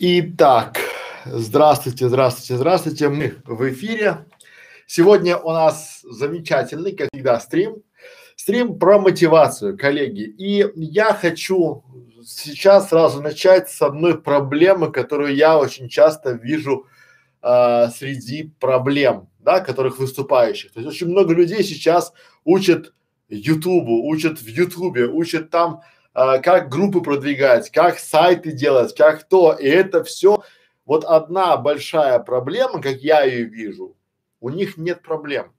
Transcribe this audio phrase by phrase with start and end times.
[0.00, 0.78] Итак,
[1.24, 3.08] здравствуйте, здравствуйте, здравствуйте.
[3.08, 4.26] Мы в эфире.
[4.86, 7.82] Сегодня у нас замечательный, как всегда, стрим.
[8.36, 10.20] Стрим про мотивацию, коллеги.
[10.20, 11.82] И я хочу
[12.24, 16.86] сейчас сразу начать с одной проблемы, которую я очень часто вижу
[17.42, 20.70] э, среди проблем, да, которых выступающих.
[20.74, 22.12] То есть очень много людей сейчас
[22.44, 22.94] учат
[23.28, 25.80] Ютубу, учат в Ютубе, учат там
[26.20, 29.52] а, как группы продвигать, как сайты делать, как то.
[29.52, 30.42] И это все
[30.84, 33.96] вот одна большая проблема, как я ее вижу,
[34.40, 35.52] у них нет проблем.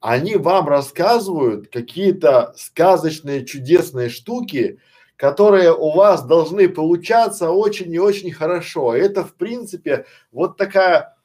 [0.00, 4.80] Они вам рассказывают какие-то сказочные, чудесные штуки,
[5.14, 8.96] которые у вас должны получаться очень и очень хорошо.
[8.96, 11.16] Это, в принципе, вот такая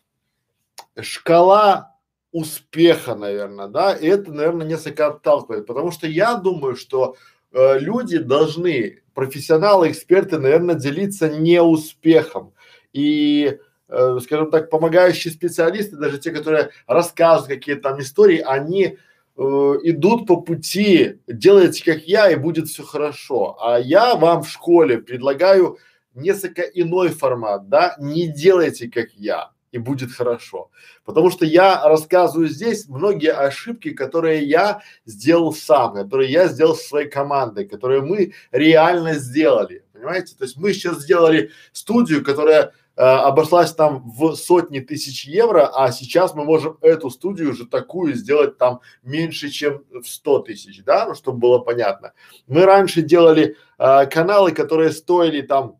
[1.01, 1.95] шкала
[2.31, 7.15] успеха, наверное, да, и это, наверное, несколько отталкивает, потому что я думаю, что
[7.55, 12.53] э, люди должны, профессионалы, эксперты, наверное, делиться не успехом.
[12.93, 18.97] И, э, скажем так, помогающие специалисты, даже те, которые рассказывают какие-то там истории, они
[19.37, 19.41] э,
[19.83, 23.57] идут по пути, делайте как я, и будет все хорошо.
[23.61, 25.77] А я вам в школе предлагаю
[26.13, 30.71] несколько иной формат, да, не делайте как я и будет хорошо.
[31.03, 36.87] Потому что я рассказываю здесь многие ошибки, которые я сделал сам, которые я сделал со
[36.87, 39.83] своей командой, которые мы реально сделали.
[39.91, 40.33] Понимаете?
[40.37, 45.91] То есть мы сейчас сделали студию, которая э, обошлась там в сотни тысяч евро, а
[45.91, 51.05] сейчас мы можем эту студию уже такую сделать там меньше, чем в сто тысяч, да,
[51.05, 52.13] ну, чтобы было понятно.
[52.47, 55.79] Мы раньше делали э, каналы, которые стоили там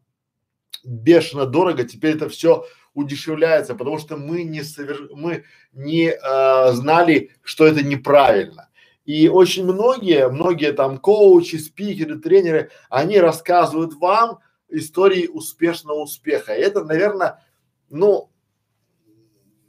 [0.84, 5.10] бешено дорого, теперь это все удешевляется, потому что мы не совер...
[5.14, 5.44] мы
[5.74, 8.70] не э, знали, что это неправильно.
[9.06, 16.56] И очень многие, многие там коучи, спикеры, тренеры, они рассказывают вам истории успешного успеха.
[16.56, 17.44] И это, наверное,
[17.90, 18.32] ну,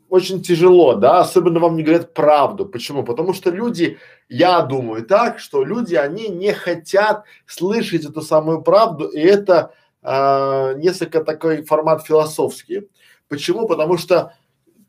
[0.09, 2.65] очень тяжело, да, особенно вам не говорят правду.
[2.65, 3.03] Почему?
[3.03, 9.09] Потому что люди, я думаю так, что люди, они не хотят слышать эту самую правду,
[9.09, 9.73] и это
[10.03, 12.89] э, несколько такой формат философский.
[13.29, 13.67] Почему?
[13.67, 14.35] Потому что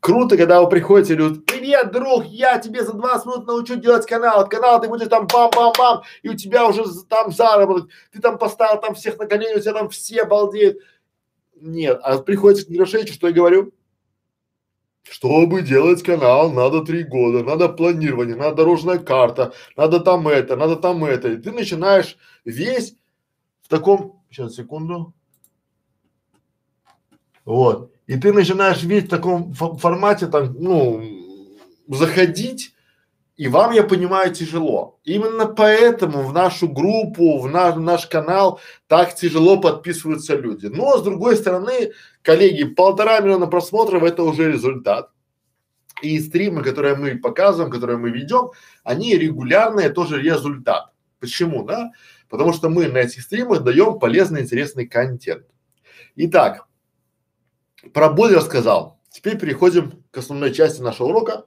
[0.00, 4.06] круто, когда вы приходите и говорят, привет, друг, я тебе за 20 минут научу делать
[4.06, 8.38] канал, от канала ты будешь там бам-бам-бам, и у тебя уже там заработок, ты там
[8.38, 10.78] поставил там всех на колени, у тебя там все балдеют.
[11.60, 13.72] Нет, а приходится к Мирошевичу, что я говорю?
[15.02, 20.76] Чтобы делать канал, надо три года, надо планирование, надо дорожная карта, надо там это, надо
[20.76, 21.28] там это.
[21.32, 22.94] И ты начинаешь весь
[23.62, 25.14] в таком, сейчас секунду,
[27.44, 27.97] вот.
[28.08, 31.04] И ты начинаешь видеть в таком формате там, ну,
[31.88, 32.74] заходить,
[33.36, 34.98] и вам, я понимаю, тяжело.
[35.04, 40.66] Именно поэтому в нашу группу, в наш, наш канал так тяжело подписываются люди.
[40.66, 41.92] Но с другой стороны,
[42.22, 45.10] коллеги, полтора миллиона просмотров это уже результат.
[46.00, 48.52] И стримы, которые мы показываем, которые мы ведем,
[48.84, 50.92] они регулярные, тоже результат.
[51.20, 51.92] Почему, да?
[52.30, 55.44] Потому что мы на этих стримах даем полезный, интересный контент.
[56.16, 56.67] Итак,
[57.92, 59.00] про боль рассказал.
[59.10, 61.44] Теперь переходим к основной части нашего урока.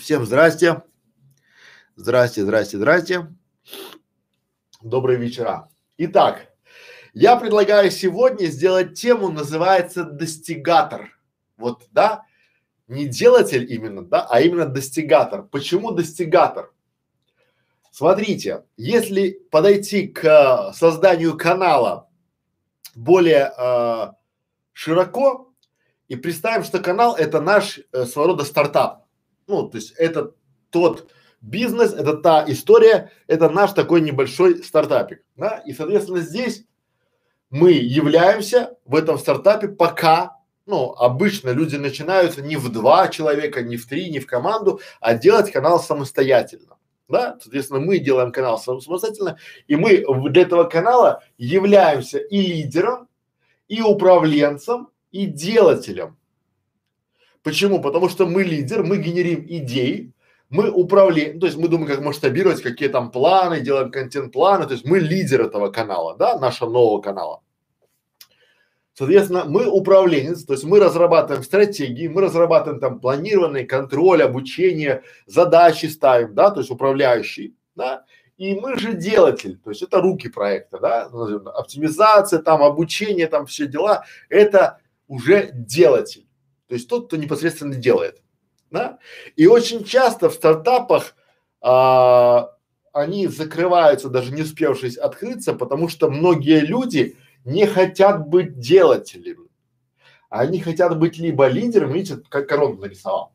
[0.00, 0.82] Всем здрасте.
[1.96, 3.34] Здрасте, здрасте, здрасте.
[4.82, 5.68] Добрый вечера.
[5.96, 6.52] Итак,
[7.14, 11.18] я предлагаю сегодня сделать тему, называется достигатор.
[11.56, 12.24] Вот, да,
[12.86, 15.42] не делатель именно, да, а именно достигатор.
[15.44, 16.72] Почему достигатор?
[17.90, 22.05] Смотрите, если подойти к созданию канала
[22.96, 24.12] более э,
[24.72, 25.52] широко.
[26.08, 29.04] И представим, что канал это наш э, своего рода стартап.
[29.46, 30.32] Ну, то есть это
[30.70, 36.64] тот бизнес, это та история, это наш такой небольшой стартапик, да, и соответственно здесь
[37.50, 43.76] мы являемся в этом стартапе пока, ну, обычно люди начинаются не в два человека, не
[43.76, 46.76] в три, не в команду, а делать канал самостоятельно
[47.08, 53.08] да, соответственно, мы делаем канал самостоятельно, и мы для этого канала являемся и лидером,
[53.68, 56.16] и управленцем, и делателем.
[57.42, 57.80] Почему?
[57.80, 60.12] Потому что мы лидер, мы генерим идеи,
[60.48, 64.84] мы управляем, то есть мы думаем, как масштабировать, какие там планы, делаем контент-планы, то есть
[64.84, 67.42] мы лидер этого канала, да, нашего нового канала.
[68.98, 75.84] Соответственно, мы управленец, то есть мы разрабатываем стратегии, мы разрабатываем там планирование, контроль, обучение, задачи
[75.84, 78.06] ставим, да, то есть управляющий, да,
[78.38, 83.66] и мы же делатель, то есть это руки проекта, да, оптимизация, там обучение, там все
[83.66, 86.26] дела, это уже делатель,
[86.66, 88.22] то есть тот, кто непосредственно делает,
[88.70, 88.98] да.
[89.36, 91.16] И очень часто в стартапах
[91.60, 92.48] а,
[92.94, 99.48] они закрываются, даже не успевшись открыться, потому что многие люди не хотят быть делателями.
[100.28, 103.32] Они хотят быть либо лидерами, видите, как корону нарисовал,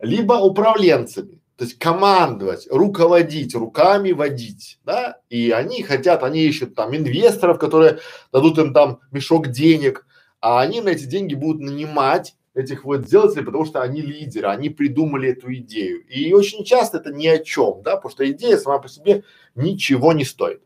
[0.00, 1.40] либо управленцами.
[1.56, 5.18] То есть командовать, руководить, руками водить, да?
[5.28, 8.00] И они хотят, они ищут там инвесторов, которые
[8.32, 10.04] дадут им там мешок денег,
[10.40, 14.68] а они на эти деньги будут нанимать этих вот делателей, потому что они лидеры, они
[14.70, 16.04] придумали эту идею.
[16.06, 19.22] И очень часто это ни о чем, да, потому что идея сама по себе
[19.54, 20.62] ничего не стоит.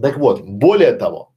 [0.00, 1.31] Так вот, более того,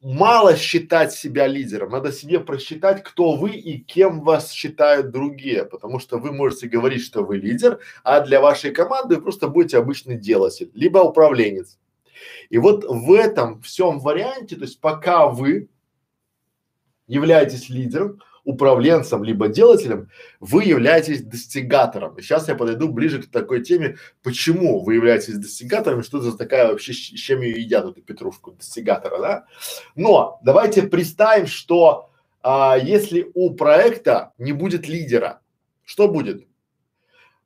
[0.00, 5.98] мало считать себя лидером, надо себе просчитать, кто вы и кем вас считают другие, потому
[5.98, 10.16] что вы можете говорить, что вы лидер, а для вашей команды вы просто будете обычный
[10.16, 11.78] делатель, либо управленец.
[12.50, 15.68] И вот в этом всем варианте, то есть пока вы
[17.06, 20.08] являетесь лидером, управленцем либо делателем,
[20.40, 22.16] вы являетесь достигатором.
[22.16, 26.68] И сейчас я подойду ближе к такой теме, почему вы являетесь достигатором, что за такая
[26.68, 29.44] вообще, с чем ее едят эту петрушку достигатора, да?
[29.96, 32.08] Но давайте представим, что
[32.42, 35.40] а, если у проекта не будет лидера,
[35.84, 36.46] что будет?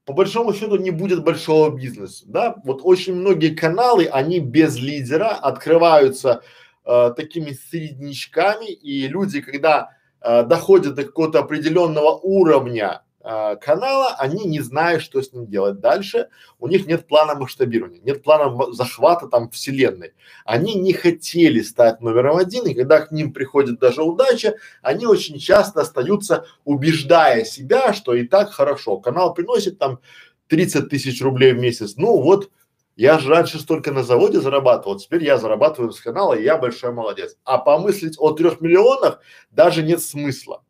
[0.04, 2.54] По большому счету не будет большого бизнеса, да?
[2.62, 6.42] Вот очень многие каналы, они без лидера открываются
[6.84, 14.44] э, такими среднячками, и люди, когда э, доходят до какого-то определенного уровня э, канала, они
[14.44, 16.28] не знают, что с ним делать дальше,
[16.58, 20.12] у них нет плана масштабирования, нет плана захвата там вселенной.
[20.44, 25.38] Они не хотели стать номером один, и когда к ним приходит даже удача, они очень
[25.38, 28.98] часто остаются, убеждая себя, что и так хорошо.
[28.98, 30.00] Канал приносит там
[30.48, 32.50] 30 тысяч рублей в месяц, ну вот
[32.96, 36.92] я же раньше столько на заводе зарабатывал, теперь я зарабатываю с канала, и я большой
[36.92, 37.36] молодец.
[37.44, 40.62] А помыслить о трех миллионах даже нет смысла.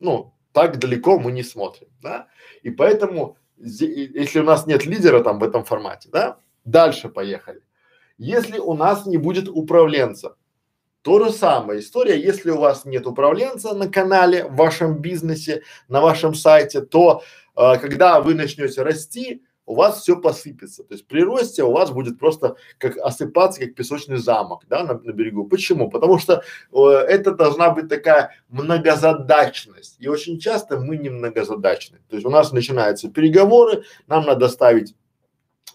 [0.00, 2.26] Ну, так далеко мы не смотрим, да?
[2.62, 7.62] И поэтому, если у нас нет лидера там в этом формате, да, дальше поехали.
[8.18, 10.36] Если у нас не будет управленца,
[11.02, 16.00] то же самое история, если у вас нет управленца на канале, в вашем бизнесе, на
[16.00, 17.22] вашем сайте, то
[17.56, 20.82] э, когда вы начнете расти, у вас все посыпется.
[20.82, 24.94] То есть при росте у вас будет просто как осыпаться, как песочный замок, да, на,
[24.94, 25.44] на берегу.
[25.44, 25.90] Почему?
[25.90, 26.42] Потому что
[26.72, 29.96] э, это должна быть такая многозадачность.
[29.98, 31.98] И очень часто мы не многозадачны.
[32.08, 34.94] То есть у нас начинаются переговоры, нам надо ставить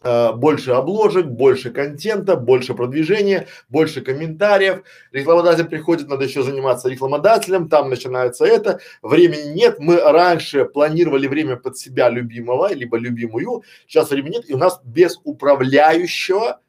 [0.03, 4.83] больше обложек, больше контента, больше продвижения, больше комментариев.
[5.11, 8.79] Рекламодатель приходит, надо еще заниматься рекламодателем, там начинается это.
[9.01, 9.79] Времени нет.
[9.79, 13.63] Мы раньше планировали время под себя любимого, либо любимую.
[13.88, 14.50] Сейчас времени нет.
[14.50, 16.59] И у нас без управляющего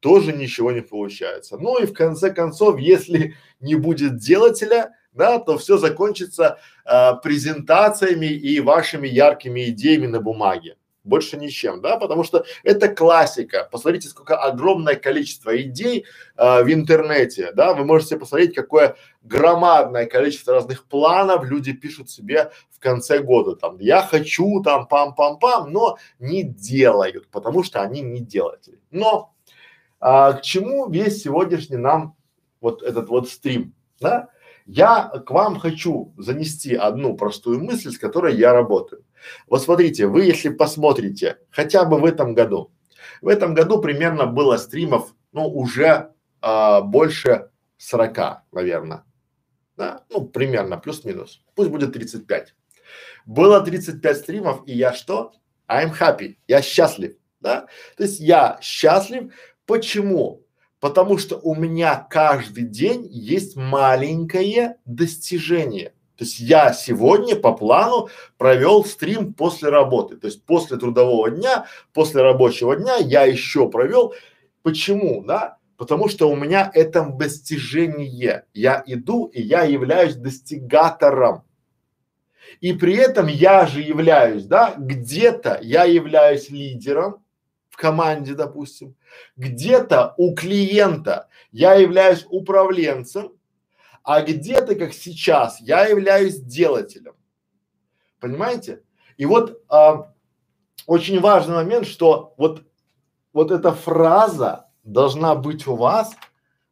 [0.00, 1.58] тоже ничего не получается.
[1.58, 8.26] Ну и в конце концов, если не будет делателя, да, то все закончится э, презентациями
[8.26, 10.76] и вашими яркими идеями на бумаге
[11.08, 13.68] больше ничем, да, потому что это классика.
[13.70, 16.04] Посмотрите, сколько огромное количество идей
[16.36, 22.50] э, в интернете, да, вы можете посмотреть, какое громадное количество разных планов люди пишут себе
[22.70, 28.20] в конце года, там, я хочу, там, пам-пам-пам, но не делают, потому что они не
[28.20, 28.78] делатели.
[28.90, 29.34] Но
[30.00, 32.16] а, к чему весь сегодняшний нам
[32.60, 34.28] вот этот вот стрим, да?
[34.66, 39.02] Я к вам хочу занести одну простую мысль, с которой я работаю.
[39.46, 42.72] Вот смотрите, вы если посмотрите, хотя бы в этом году,
[43.20, 49.04] в этом году примерно было стримов, ну, уже а, больше 40, наверное.
[49.76, 50.04] Да?
[50.10, 51.42] Ну, примерно, плюс-минус.
[51.54, 52.54] Пусть будет 35.
[53.26, 55.32] Было 35 стримов, и я что?
[55.68, 56.36] I'm happy.
[56.46, 57.16] Я счастлив.
[57.40, 57.66] Да?
[57.96, 59.32] То есть я счастлив.
[59.66, 60.44] Почему?
[60.80, 65.92] Потому что у меня каждый день есть маленькое достижение.
[66.18, 70.16] То есть я сегодня по плану провел стрим после работы.
[70.16, 74.12] То есть после трудового дня, после рабочего дня я еще провел.
[74.62, 75.58] Почему, да?
[75.76, 78.44] Потому что у меня это достижение.
[78.52, 81.44] Я иду и я являюсь достигатором.
[82.60, 87.22] И при этом я же являюсь, да, где-то я являюсь лидером,
[87.78, 88.94] команде, допустим,
[89.36, 93.32] где-то у клиента я являюсь управленцем,
[94.08, 97.12] а где-то, как сейчас, я являюсь делателем.
[98.20, 98.82] Понимаете?
[99.18, 100.14] И вот а,
[100.86, 102.64] очень важный момент, что вот,
[103.34, 106.16] вот эта фраза должна быть у вас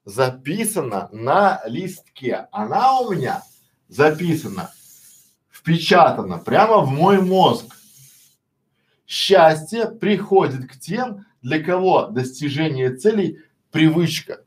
[0.07, 2.49] записана на листке.
[2.53, 3.43] Она у меня
[3.89, 4.71] записана,
[5.51, 7.67] впечатана прямо в мой мозг.
[9.07, 13.41] Счастье приходит к тем, для кого достижение целей–
[13.71, 14.46] привычка.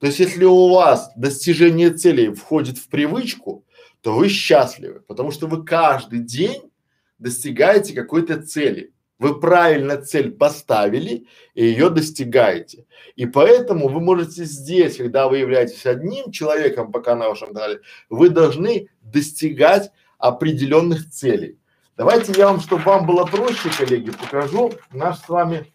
[0.00, 3.64] То есть, если у вас достижение целей входит в привычку,
[4.00, 6.70] то вы счастливы, потому что вы каждый день
[7.18, 8.92] достигаете какой-то цели.
[9.18, 12.86] Вы правильно цель поставили и ее достигаете.
[13.16, 18.30] И поэтому вы можете здесь, когда вы являетесь одним человеком пока на вашем канале, вы
[18.30, 21.58] должны достигать определенных целей.
[21.98, 25.66] Давайте я вам, чтобы вам было проще, коллеги, покажу наш с вами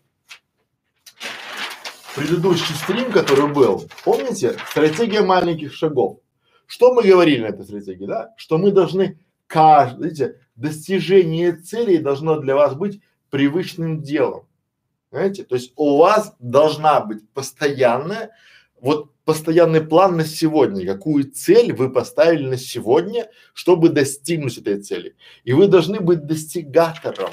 [2.16, 3.88] предыдущий стрим, который был.
[4.04, 4.56] Помните?
[4.70, 6.20] Стратегия маленьких шагов.
[6.66, 8.34] Что мы говорили на этой стратегии, да?
[8.38, 14.48] Что мы должны каждый, видите, достижение целей должно для вас быть привычным делом.
[15.12, 18.32] Знаете, то есть у вас должна быть постоянная,
[18.82, 25.16] вот постоянный план на сегодня, какую цель вы поставили на сегодня, чтобы достигнуть этой цели.
[25.44, 27.32] И вы должны быть достигатором.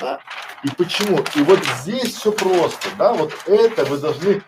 [0.00, 0.20] Да?
[0.64, 1.18] И почему?
[1.36, 4.42] И вот здесь все просто, да, вот это вы должны,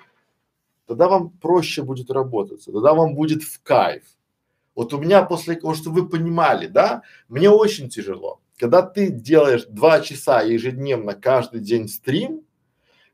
[0.87, 4.03] тогда вам проще будет работать, тогда вам будет в кайф.
[4.75, 8.41] Вот у меня после того, что вы понимали, да, мне очень тяжело.
[8.59, 12.45] Когда ты делаешь два часа ежедневно каждый день стрим,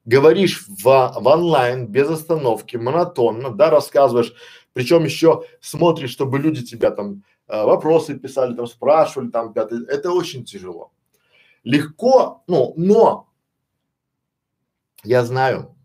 [0.05, 4.35] говоришь в, в онлайн без остановки, монотонно, да, рассказываешь,
[4.73, 10.11] причем еще смотришь, чтобы люди тебя там э, вопросы писали, там спрашивали, там пятый, это
[10.13, 10.93] очень тяжело.
[11.67, 13.29] Легко, ну, но
[15.03, 15.77] я знаю,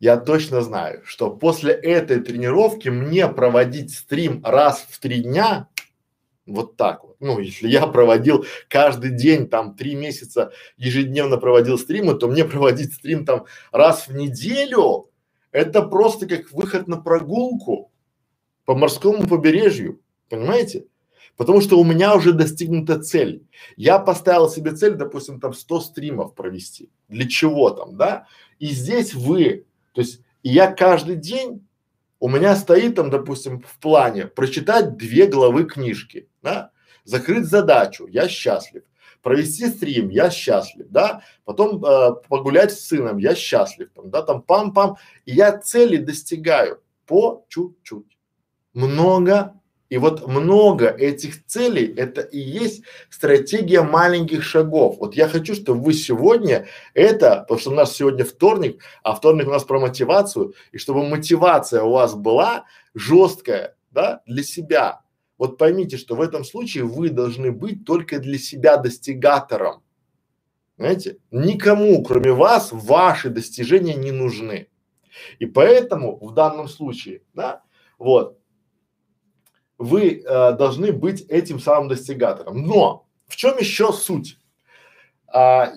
[0.00, 5.68] я точно знаю, что после этой тренировки мне проводить стрим раз в три дня,
[6.44, 7.18] вот так вот.
[7.20, 12.92] Ну, если я проводил каждый день, там, три месяца ежедневно проводил стримы, то мне проводить
[12.92, 15.08] стрим там раз в неделю,
[15.52, 17.92] это просто как выход на прогулку
[18.64, 20.86] по морскому побережью, понимаете?
[21.36, 23.42] Потому что у меня уже достигнута цель.
[23.76, 26.90] Я поставил себе цель, допустим, там 100 стримов провести.
[27.08, 28.26] Для чего там, да?
[28.58, 31.66] И здесь вы то есть я каждый день,
[32.18, 36.70] у меня стоит там, допустим, в плане прочитать две главы книжки, да,
[37.04, 38.82] закрыть задачу, я счастлив,
[39.22, 44.44] провести стрим, я счастлив, да, потом э, погулять с сыном, я счастлив, там, да, там
[44.46, 44.96] пам-пам,
[45.26, 48.16] и я цели достигаю по чуть-чуть,
[48.72, 49.60] много
[49.92, 54.96] и вот много этих целей, это и есть стратегия маленьких шагов.
[54.98, 59.48] Вот я хочу, чтобы вы сегодня это, потому что у нас сегодня вторник, а вторник
[59.48, 65.02] у нас про мотивацию, и чтобы мотивация у вас была жесткая, да, для себя.
[65.36, 69.82] Вот поймите, что в этом случае вы должны быть только для себя достигатором.
[70.78, 74.68] Знаете, никому, кроме вас, ваши достижения не нужны.
[75.38, 77.60] И поэтому в данном случае, да,
[77.98, 78.38] вот,
[79.82, 82.62] вы э, должны быть этим самым достигатором.
[82.66, 84.38] Но в чем еще суть?
[85.26, 85.72] А,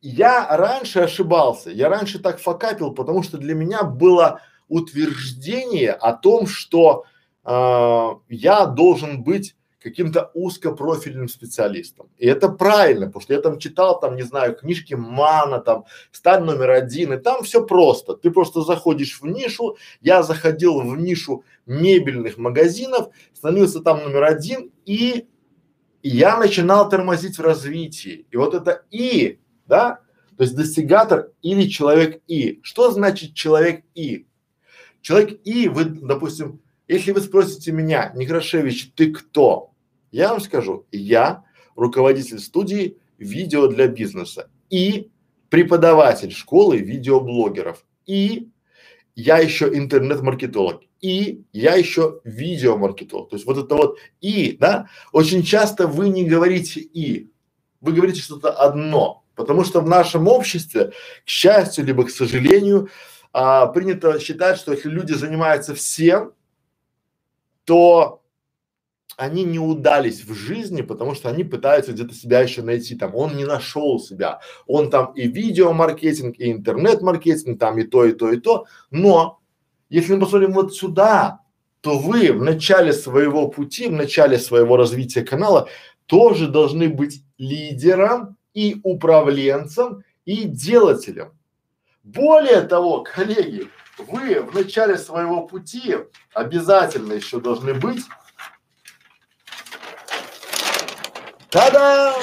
[0.00, 6.46] я раньше ошибался, я раньше так факапил, потому что для меня было утверждение о том,
[6.46, 7.04] что
[7.44, 12.10] э, я должен быть каким-то узкопрофильным специалистом.
[12.18, 16.44] И это правильно, потому что я там читал, там, не знаю, книжки Мана, там, стань
[16.44, 18.14] номер один, и там все просто.
[18.14, 24.70] Ты просто заходишь в нишу, я заходил в нишу мебельных магазинов, становился там номер один,
[24.84, 25.26] и
[26.02, 28.26] я начинал тормозить в развитии.
[28.30, 30.00] И вот это «и», да,
[30.36, 32.60] то есть достигатор или человек «и».
[32.62, 34.26] Что значит человек «и»?
[35.00, 39.69] Человек «и», вы, допустим, если вы спросите меня, Некрашевич, ты кто?
[40.10, 41.44] Я вам скажу, я
[41.76, 45.10] руководитель студии видео для бизнеса и
[45.48, 48.48] преподаватель школы видеоблогеров и
[49.14, 53.30] я еще интернет-маркетолог и я еще видеомаркетолог.
[53.30, 57.30] То есть вот это вот и, да, очень часто вы не говорите и,
[57.80, 60.92] вы говорите что-то одно, потому что в нашем обществе,
[61.24, 62.90] к счастью либо к сожалению,
[63.32, 66.32] а, принято считать, что если люди занимаются всем,
[67.64, 68.19] то
[69.20, 73.36] они не удались в жизни, потому что они пытаются где-то себя еще найти, там, он
[73.36, 78.40] не нашел себя, он там и видеомаркетинг, и интернет-маркетинг, там и то, и то, и
[78.40, 79.40] то, но
[79.90, 81.40] если мы посмотрим вот сюда,
[81.82, 85.68] то вы в начале своего пути, в начале своего развития канала
[86.06, 91.32] тоже должны быть лидером и управленцем и делателем.
[92.02, 95.96] Более того, коллеги, вы в начале своего пути
[96.32, 98.00] обязательно еще должны быть
[101.50, 102.14] Та-дам!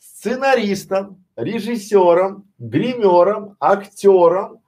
[0.00, 4.60] Сценаристом, режиссером, гримером, актером,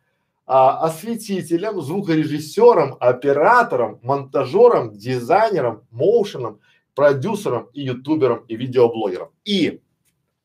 [0.47, 6.61] а, осветителем, звукорежиссером, оператором, монтажером, дизайнером, моушеном,
[6.95, 9.31] продюсером и ютубером и видеоблогером.
[9.45, 9.83] И,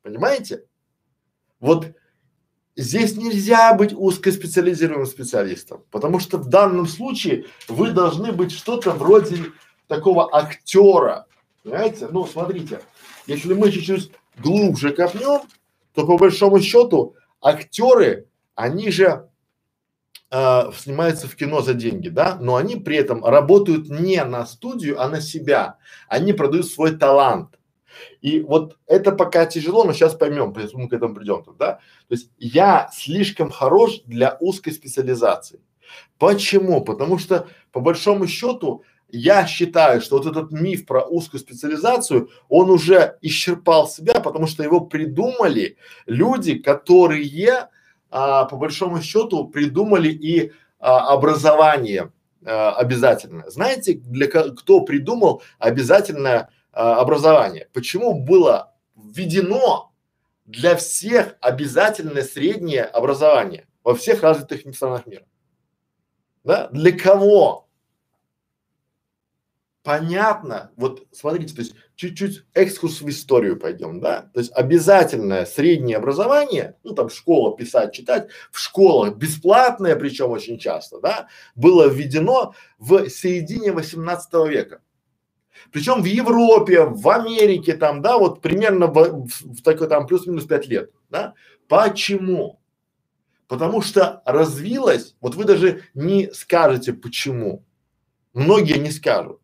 [0.02, 0.66] понимаете,
[1.60, 1.94] вот
[2.76, 9.38] здесь нельзя быть узкоспециализированным специалистом, потому что в данном случае вы должны быть что-то вроде
[9.88, 11.28] такого актера,
[11.64, 12.08] Понимаете?
[12.12, 12.82] Ну, смотрите,
[13.26, 15.42] если мы чуть-чуть глубже копнем,
[15.94, 19.30] то по большому счету актеры, они же
[20.30, 25.02] э, снимаются в кино за деньги, да, но они при этом работают не на студию,
[25.02, 25.78] а на себя.
[26.08, 27.58] Они продают свой талант.
[28.22, 31.74] И вот это пока тяжело, но сейчас поймем, мы к этому придем, да.
[32.08, 35.62] То есть я слишком хорош для узкой специализации.
[36.18, 36.84] Почему?
[36.84, 38.84] Потому что по большому счету
[39.16, 44.64] я считаю, что вот этот миф про узкую специализацию, он уже исчерпал себя, потому что
[44.64, 45.78] его придумали
[46.08, 47.70] люди, которые
[48.10, 52.12] а, по большому счету придумали и а, образование
[52.44, 53.48] а, обязательно.
[53.52, 57.70] Знаете, для кто придумал обязательное а, образование?
[57.72, 59.94] Почему было введено
[60.46, 65.26] для всех обязательное среднее образование во всех развитых странах мира?
[66.44, 66.68] Да?
[66.70, 67.68] Для кого?
[69.84, 75.98] Понятно, вот смотрите, то есть чуть-чуть экскурс в историю пойдем, да, то есть обязательное среднее
[75.98, 82.56] образование, ну там школа писать, читать, в школах бесплатное, причем очень часто, да, было введено
[82.80, 84.82] в середине 18 века.
[85.72, 90.46] Причем в Европе, в Америке там, да, вот примерно в, в, в такой там плюс-минус
[90.46, 91.34] пять лет, да.
[91.68, 92.60] Почему?
[93.48, 97.64] Потому что развилось, вот вы даже не скажете почему.
[98.34, 99.43] Многие не скажут.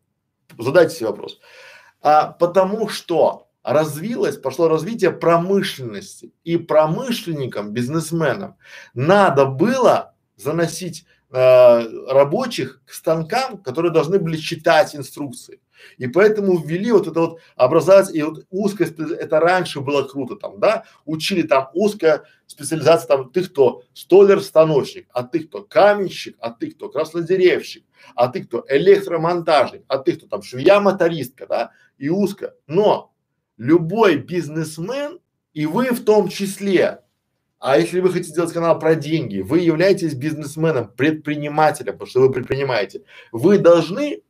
[0.62, 1.40] Задайте себе вопрос.
[2.02, 6.32] А, потому что развилось, пошло развитие промышленности.
[6.44, 8.56] И промышленникам, бизнесменам
[8.94, 15.60] надо было заносить э, рабочих к станкам, которые должны были читать инструкции.
[15.98, 20.60] И поэтому ввели вот это вот образовать, и вот узкая это раньше было круто там,
[20.60, 23.82] да, учили там узкая специализация там, ты кто?
[23.94, 25.62] Столер-станочник, а ты кто?
[25.62, 26.88] Каменщик, а ты кто?
[26.88, 27.84] Краснодеревщик,
[28.14, 28.64] а ты кто?
[28.68, 30.26] Электромонтажник, а ты кто?
[30.26, 32.54] Там швея-мотористка, да, и узко.
[32.66, 33.12] Но
[33.56, 35.20] любой бизнесмен,
[35.52, 37.02] и вы в том числе,
[37.60, 42.32] а если вы хотите сделать канал про деньги, вы являетесь бизнесменом, предпринимателем, потому что вы
[42.32, 44.22] предпринимаете, вы должны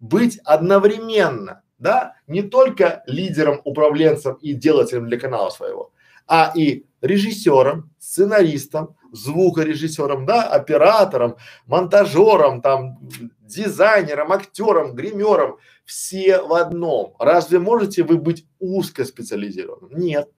[0.00, 5.92] быть одновременно, да, не только лидером, управленцем и делателем для канала своего,
[6.26, 12.98] а и режиссером, сценаристом, звукорежиссером, да, оператором, монтажером, там,
[13.42, 17.14] дизайнером, актером, гримером, все в одном.
[17.18, 19.98] Разве можете вы быть узкоспециализированным?
[19.98, 20.30] Нет.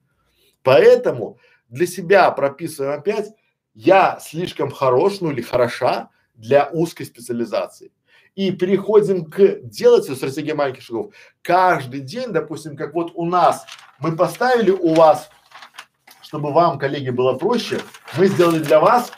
[0.63, 3.33] Поэтому для себя прописываем опять,
[3.75, 7.93] я слишком хорош, ну или хороша для узкой специализации.
[8.37, 11.13] И переходим к делателю стратегии маленьких шагов.
[11.43, 13.67] Каждый день, допустим, как вот у нас,
[13.99, 15.31] мы поставили у вас
[16.27, 17.81] чтобы вам, коллеги, было проще,
[18.19, 19.13] мы сделали для вас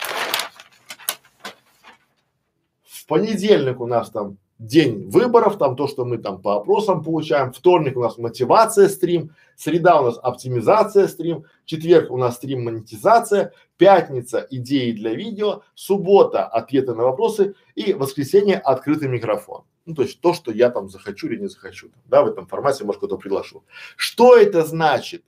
[2.84, 7.52] в понедельник у нас там день выборов, там то, что мы там по опросам получаем,
[7.52, 13.52] вторник у нас мотивация стрим, среда у нас оптимизация стрим, четверг у нас стрим монетизация,
[13.76, 19.62] пятница идеи для видео, суббота ответы на вопросы и воскресенье открытый микрофон.
[19.86, 22.84] Ну, то есть то, что я там захочу или не захочу, да, в этом формате,
[22.84, 23.64] может, кто-то приглашу.
[23.96, 25.24] Что это значит?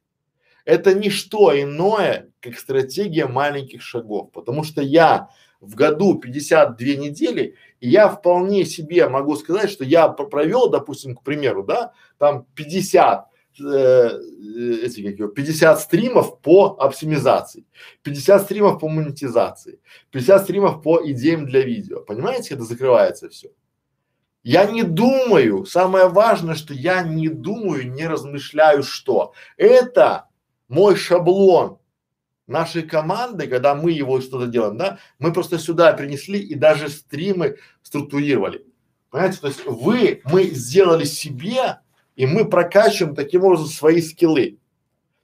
[0.67, 5.31] Это не что иное, как стратегия маленьких шагов, потому что я
[5.61, 11.23] в году 52 недели, и я вполне себе могу сказать, что я провел, допустим, к
[11.23, 13.27] примеру, да, там 50
[13.61, 14.11] э,
[14.85, 17.67] эти как его, 50 стримов по оптимизации,
[18.03, 22.01] 50 стримов по монетизации, 50 стримов по идеям для видео.
[22.01, 23.51] Понимаете, это закрывается все.
[24.43, 30.29] Я не думаю, самое важное, что я не думаю, не размышляю, что это
[30.69, 31.80] мой шаблон
[32.51, 37.57] нашей команды, когда мы его что-то делаем, да, мы просто сюда принесли и даже стримы
[37.83, 38.67] структурировали.
[39.11, 41.81] Понимаете, то есть вы, мы сделали себе,
[42.17, 44.59] и мы прокачиваем таким образом свои скиллы.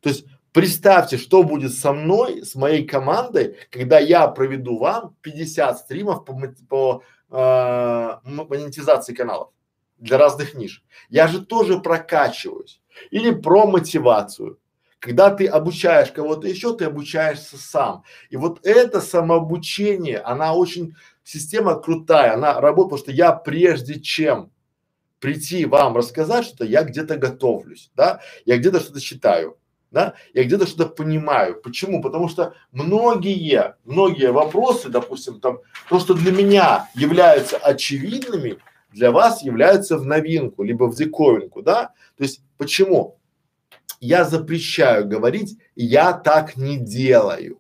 [0.01, 5.79] То есть представьте, что будет со мной, с моей командой, когда я проведу вам 50
[5.79, 6.35] стримов по,
[6.69, 9.51] по э, монетизации каналов
[9.99, 10.85] для разных ниш.
[11.09, 12.81] Я же тоже прокачиваюсь.
[13.11, 14.59] Или про мотивацию
[14.99, 18.03] когда ты обучаешь кого-то еще, ты обучаешься сам.
[18.31, 24.51] И вот это самообучение, она очень, система крутая, она работает, потому что я прежде чем
[25.21, 29.59] прийти вам рассказать что-то, я где-то готовлюсь, да, я где-то что-то читаю,
[29.91, 31.61] да, я где-то что-то понимаю.
[31.61, 32.03] Почему?
[32.03, 38.59] Потому что многие, многие вопросы, допустим, там, то, что для меня являются очевидными,
[38.93, 41.93] для вас являются в новинку, либо в диковинку, да.
[42.17, 43.19] То есть почему?
[44.01, 47.59] Я запрещаю говорить, я так не делаю.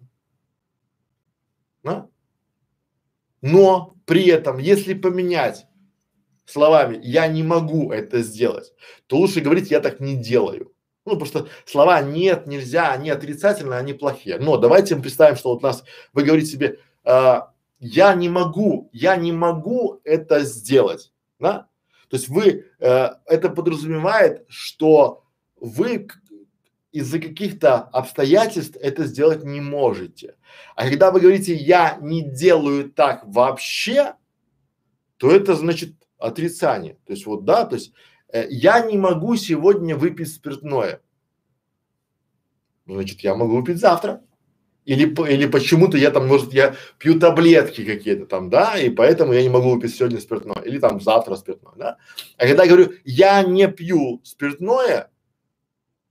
[1.82, 2.08] Да?
[3.42, 5.66] Но при этом, если поменять
[6.44, 8.72] словами, я не могу это сделать,
[9.06, 10.72] то лучше говорить, я так не делаю.
[11.04, 14.38] Ну, потому что слова нет, нельзя, они отрицательные, они плохие.
[14.38, 17.40] Но давайте представим, что вот нас, вы говорите себе, э,
[17.78, 21.68] я не могу, я не могу это сделать, да?
[22.08, 25.24] То есть вы, э, это подразумевает, что
[25.60, 26.08] вы
[26.96, 30.36] из-за каких-то обстоятельств это сделать не можете.
[30.74, 34.14] А когда вы говорите «я не делаю так вообще»,
[35.18, 36.94] то это значит отрицание.
[37.06, 37.92] То есть вот да, то есть
[38.32, 41.02] э, я не могу сегодня выпить спиртное.
[42.86, 44.22] Значит, я могу выпить завтра.
[44.86, 49.42] Или, или почему-то я там, может, я пью таблетки какие-то там, да, и поэтому я
[49.42, 50.62] не могу выпить сегодня спиртное.
[50.62, 51.96] Или там завтра спиртное, да.
[52.38, 55.10] А когда я говорю, я не пью спиртное,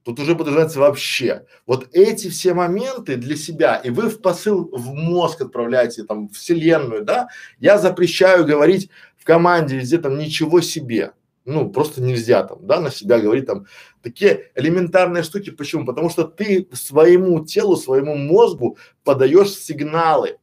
[0.05, 1.47] Тут уже подразумевается вообще.
[1.65, 7.03] Вот эти все моменты для себя, и вы в посыл в мозг отправляете, там, вселенную,
[7.03, 11.13] да, я запрещаю говорить в команде везде там ничего себе.
[11.43, 13.65] Ну, просто нельзя там, да, на себя говорить там
[14.03, 15.49] такие элементарные штуки.
[15.49, 15.87] Почему?
[15.87, 20.37] Потому что ты своему телу, своему мозгу подаешь сигналы,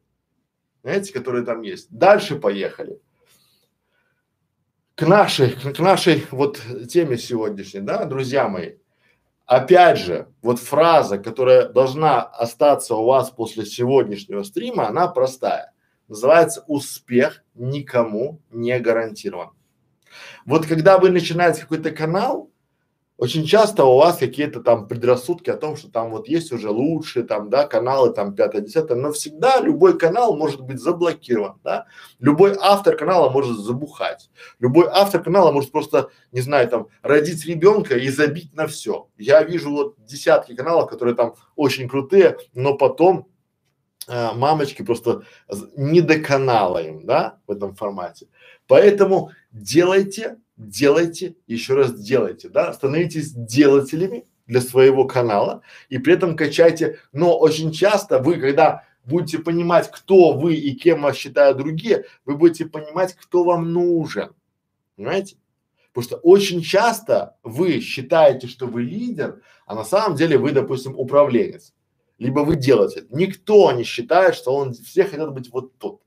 [0.82, 1.86] знаете, которые там есть.
[1.88, 2.98] Дальше поехали.
[4.96, 8.81] К нашей, к нашей вот теме сегодняшней, да, друзья мои
[9.56, 15.72] опять же, вот фраза, которая должна остаться у вас после сегодняшнего стрима, она простая.
[16.08, 19.50] Называется «Успех никому не гарантирован».
[20.44, 22.51] Вот когда вы начинаете какой-то канал,
[23.22, 27.24] очень часто у вас какие-то там предрассудки о том, что там вот есть уже лучшие
[27.24, 31.86] там, да, каналы там пятое, десятое, но всегда любой канал может быть заблокирован, да,
[32.18, 37.96] любой автор канала может забухать, любой автор канала может просто, не знаю, там, родить ребенка
[37.96, 39.06] и забить на все.
[39.16, 43.28] Я вижу вот десятки каналов, которые там очень крутые, но потом
[44.08, 45.22] э, мамочки просто
[45.76, 48.26] не до канала им, да, в этом формате.
[48.66, 56.36] Поэтому делайте делайте, еще раз делайте, да, становитесь делателями для своего канала и при этом
[56.36, 62.04] качайте, но очень часто вы, когда будете понимать, кто вы и кем вас считают другие,
[62.24, 64.34] вы будете понимать, кто вам нужен,
[64.96, 65.36] понимаете?
[65.92, 70.98] Потому что очень часто вы считаете, что вы лидер, а на самом деле вы, допустим,
[70.98, 71.74] управленец,
[72.18, 73.04] либо вы делаете.
[73.10, 76.00] Никто не считает, что он, все хотят быть вот тут.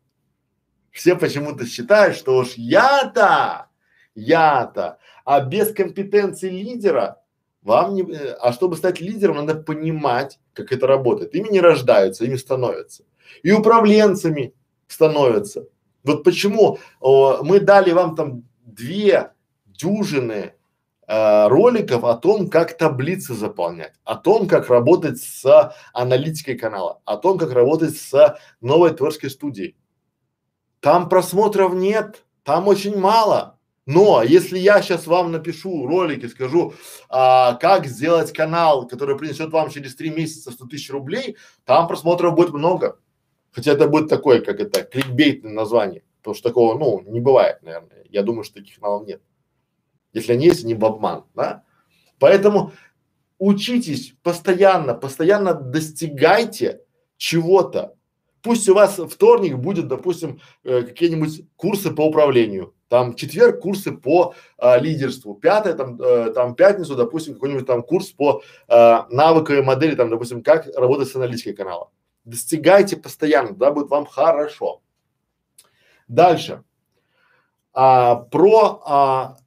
[0.91, 3.69] Все почему-то считают, что уж я-то
[4.15, 4.97] я-то.
[5.23, 7.21] А без компетенции лидера
[7.61, 11.33] вам не, э, а чтобы стать лидером, надо понимать, как это работает.
[11.35, 13.03] Ими не рождаются, ими становятся.
[13.43, 14.53] И управленцами
[14.87, 15.67] становятся.
[16.03, 19.31] Вот почему о, мы дали вам там две
[19.65, 20.53] дюжины
[21.07, 27.17] э, роликов о том, как таблицы заполнять, о том, как работать с аналитикой канала, о
[27.17, 29.75] том, как работать с новой творческой студией.
[30.79, 33.54] Там просмотров нет, там очень мало.
[33.85, 36.73] Но если я сейчас вам напишу ролик и скажу,
[37.07, 42.33] а, как сделать канал, который принесет вам через три месяца 100 тысяч рублей, там просмотров
[42.33, 42.99] будет много.
[43.51, 46.03] Хотя это будет такое, как это, кликбейтное название.
[46.17, 48.03] Потому что такого, ну, не бывает, наверное.
[48.09, 49.21] Я думаю, что таких каналов нет.
[50.13, 51.63] Если они есть, они в обман, да?
[52.17, 52.71] Поэтому
[53.37, 56.81] учитесь постоянно, постоянно достигайте
[57.17, 57.95] чего-то.
[58.45, 64.35] Пусть у вас вторник будет, допустим, э, какие-нибудь курсы по управлению там четверг курсы по
[64.57, 69.95] а, лидерству, пятое там, э, там пятницу, допустим, какой-нибудь там курс по а, навыковой модели,
[69.95, 71.89] там, допустим, как работать с аналитикой канала.
[72.23, 74.81] Достигайте постоянно, да, будет вам хорошо.
[76.07, 76.63] Дальше.
[77.73, 79.37] А, про а,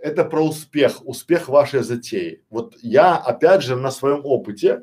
[0.00, 2.44] это про успех, успех вашей затеи.
[2.50, 4.82] Вот я опять же на своем опыте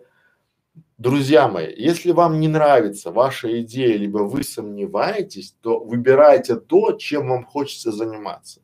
[1.03, 7.27] Друзья мои, если вам не нравится ваша идея, либо вы сомневаетесь, то выбирайте то, чем
[7.27, 8.61] вам хочется заниматься.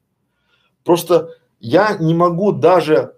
[0.86, 3.18] Просто я не могу даже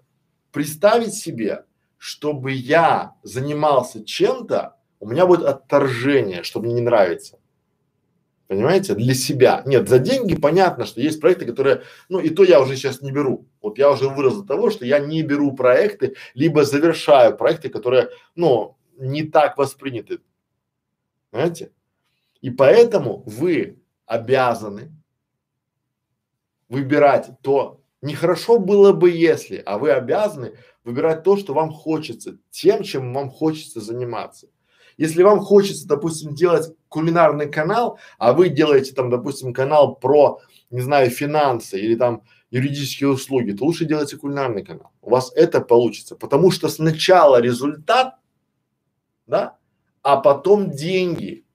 [0.50, 1.66] представить себе,
[1.98, 7.38] чтобы я занимался чем-то, у меня будет отторжение, что мне не нравится.
[8.48, 8.96] Понимаете?
[8.96, 9.62] Для себя.
[9.66, 13.12] Нет, за деньги понятно, что есть проекты, которые, ну и то я уже сейчас не
[13.12, 13.46] беру.
[13.62, 18.08] Вот я уже вырос до того, что я не беру проекты, либо завершаю проекты, которые,
[18.34, 20.20] ну, не так восприняты.
[21.30, 21.72] Понимаете?
[22.40, 24.92] И поэтому вы обязаны
[26.68, 32.82] выбирать то, нехорошо было бы если, а вы обязаны выбирать то, что вам хочется, тем,
[32.82, 34.48] чем вам хочется заниматься.
[34.98, 40.80] Если вам хочется, допустим, делать кулинарный канал, а вы делаете там, допустим, канал про, не
[40.80, 44.92] знаю, финансы или там юридические услуги, то лучше делайте кулинарный канал.
[45.00, 48.16] У вас это получится, потому что сначала результат,
[49.32, 49.56] да,
[50.02, 51.46] а потом деньги.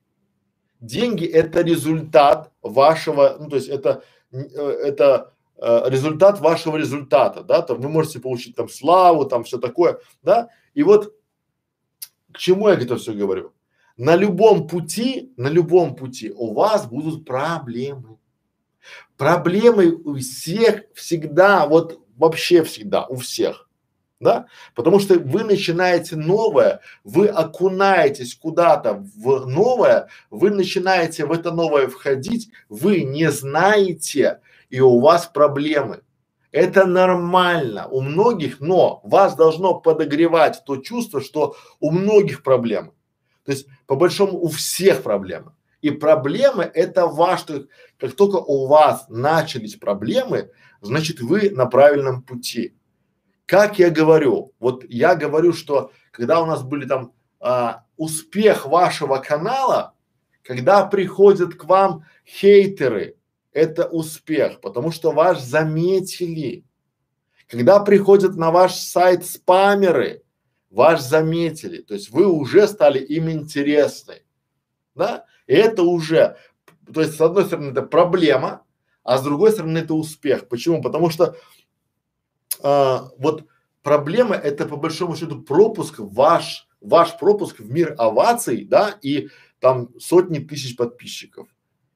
[0.80, 7.62] Деньги это результат вашего, ну то есть это, э, это э, результат вашего результата, да,
[7.62, 11.14] там вы можете получить там славу, там все такое, да, и вот
[12.34, 13.54] к чему я это все говорю?
[13.96, 18.18] На любом пути, на любом пути у вас будут проблемы.
[19.18, 23.67] Проблемы у всех всегда, вот вообще всегда, у всех,
[24.20, 31.52] да, потому что вы начинаете новое, вы окунаетесь куда-то в новое, вы начинаете в это
[31.52, 36.02] новое входить, вы не знаете, и у вас проблемы.
[36.52, 42.94] Это нормально у многих, но вас должно подогревать то чувство, что у многих проблемы.
[43.46, 45.52] То есть по большому у всех проблемы.
[45.82, 47.46] И проблемы это ваш,
[48.00, 50.50] как только у вас начались проблемы,
[50.82, 52.74] значит вы на правильном пути.
[53.48, 59.18] Как я говорю, вот я говорю, что когда у нас были там а, успех вашего
[59.18, 59.96] канала,
[60.44, 63.16] когда приходят к вам хейтеры,
[63.54, 66.66] это успех, потому что вас заметили.
[67.48, 70.24] Когда приходят на ваш сайт спамеры,
[70.70, 74.24] вас заметили, то есть вы уже стали им интересны,
[74.94, 75.24] да?
[75.48, 76.36] И это уже,
[76.94, 78.64] то есть с одной стороны это проблема,
[79.04, 80.50] а с другой стороны это успех.
[80.50, 80.82] Почему?
[80.82, 81.38] Потому что
[82.62, 83.46] а, вот
[83.84, 89.90] проблема это по большому счету пропуск ваш, ваш пропуск в мир оваций, да, и там
[90.00, 91.48] сотни тысяч подписчиков.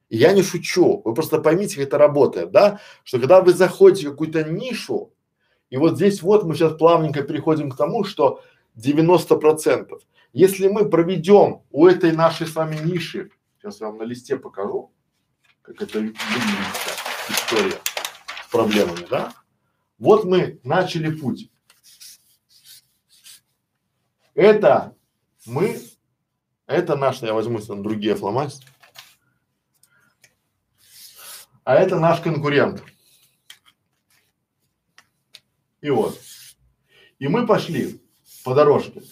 [0.08, 4.08] И я не шучу, вы просто поймите, как это работает, да, что когда вы заходите
[4.08, 5.12] в какую-то нишу,
[5.70, 8.42] и вот здесь вот мы сейчас плавненько переходим к тому, что
[8.74, 10.02] 90 процентов.
[10.32, 14.92] Если мы проведем у этой нашей с вами ниши, сейчас я вам на листе покажу,
[15.62, 16.16] как это выглядит
[17.28, 17.80] история
[18.46, 19.32] с проблемами, да?
[20.02, 21.48] Вот мы начали путь.
[24.34, 24.96] Это
[25.46, 25.80] мы,
[26.66, 28.68] это наш, я возьму там другие фломастеры.
[31.62, 32.82] А это наш конкурент.
[35.80, 36.18] И вот.
[37.20, 38.02] И мы пошли
[38.42, 39.04] по дорожке.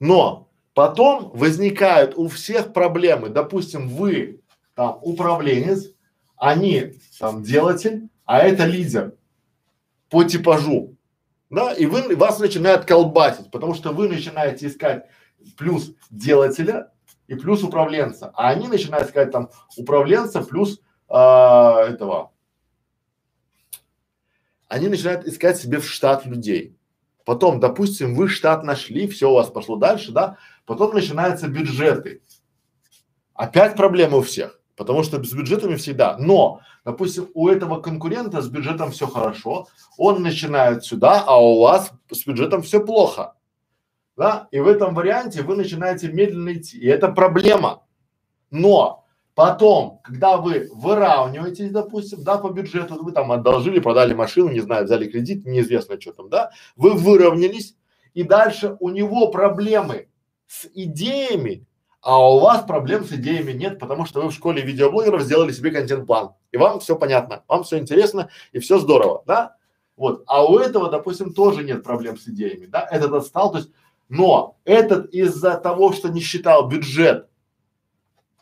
[0.00, 3.28] Но потом возникают у всех проблемы.
[3.28, 4.42] Допустим, вы
[4.74, 5.90] там управленец,
[6.36, 9.14] они там делатель, а это лидер
[10.10, 10.96] по типажу.
[11.50, 15.06] Да, и вы, вас начинают колбасить, потому что вы начинаете искать
[15.56, 16.90] плюс делателя,
[17.26, 18.30] и плюс управленца.
[18.34, 22.32] А они начинают сказать там управленца плюс а, этого.
[24.68, 26.76] Они начинают искать себе в штат людей.
[27.24, 30.36] Потом, допустим, вы штат нашли, все у вас пошло дальше, да?
[30.66, 32.22] Потом начинаются бюджеты.
[33.34, 36.16] Опять проблемы у всех, потому что с бюджетами всегда.
[36.18, 41.92] Но, допустим, у этого конкурента с бюджетом все хорошо, он начинает сюда, а у вас
[42.10, 43.34] с бюджетом все плохо
[44.16, 47.82] да, и в этом варианте вы начинаете медленно идти, и это проблема.
[48.50, 54.60] Но потом, когда вы выравниваетесь, допустим, да, по бюджету, вы там одолжили, продали машину, не
[54.60, 57.76] знаю, взяли кредит, неизвестно что там, да, вы выровнялись,
[58.14, 60.08] и дальше у него проблемы
[60.46, 61.66] с идеями,
[62.04, 65.70] а у вас проблем с идеями нет, потому что вы в школе видеоблогеров сделали себе
[65.70, 69.56] контент-план, и вам все понятно, вам все интересно и все здорово, да?
[69.96, 72.86] Вот, а у этого, допустим, тоже нет проблем с идеями, да?
[72.90, 73.70] Этот отстал, то есть
[74.08, 77.26] но этот из-за того, что не считал бюджет,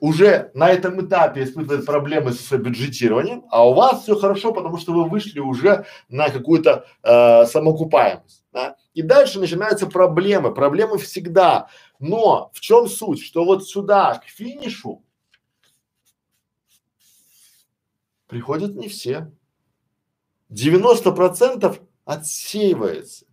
[0.00, 4.92] уже на этом этапе испытывает проблемы с бюджетированием, а у вас все хорошо, потому что
[4.92, 8.44] вы вышли уже на какую-то э, самоокупаемость.
[8.52, 8.74] Да?
[8.94, 10.52] И дальше начинаются проблемы.
[10.52, 11.68] Проблемы всегда.
[12.02, 13.22] Но в чем суть?
[13.22, 15.04] Что вот сюда, к финишу,
[18.26, 19.30] приходят не все.
[20.48, 23.26] 90 процентов отсеивается.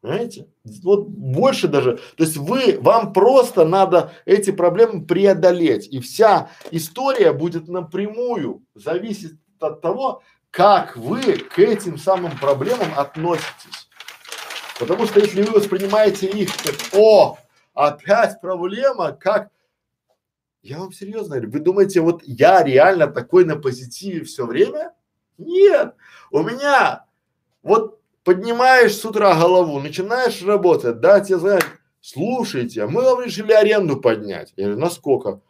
[0.00, 0.48] Понимаете?
[0.82, 1.98] Вот больше даже.
[2.16, 5.86] То есть вы, вам просто надо эти проблемы преодолеть.
[5.86, 13.90] И вся история будет напрямую зависеть от того, как вы к этим самым проблемам относитесь.
[14.78, 17.36] Потому что если вы воспринимаете их как, о,
[17.88, 19.50] опять проблема, как,
[20.62, 24.92] я вам серьезно говорю, вы думаете, вот я реально такой на позитиве все время?
[25.38, 25.94] Нет,
[26.30, 27.06] у меня
[27.62, 31.64] вот поднимаешь с утра голову, начинаешь работать, да, тебе звонят,
[32.00, 34.52] слушайте, мы вам решили аренду поднять.
[34.56, 35.40] Я говорю, насколько?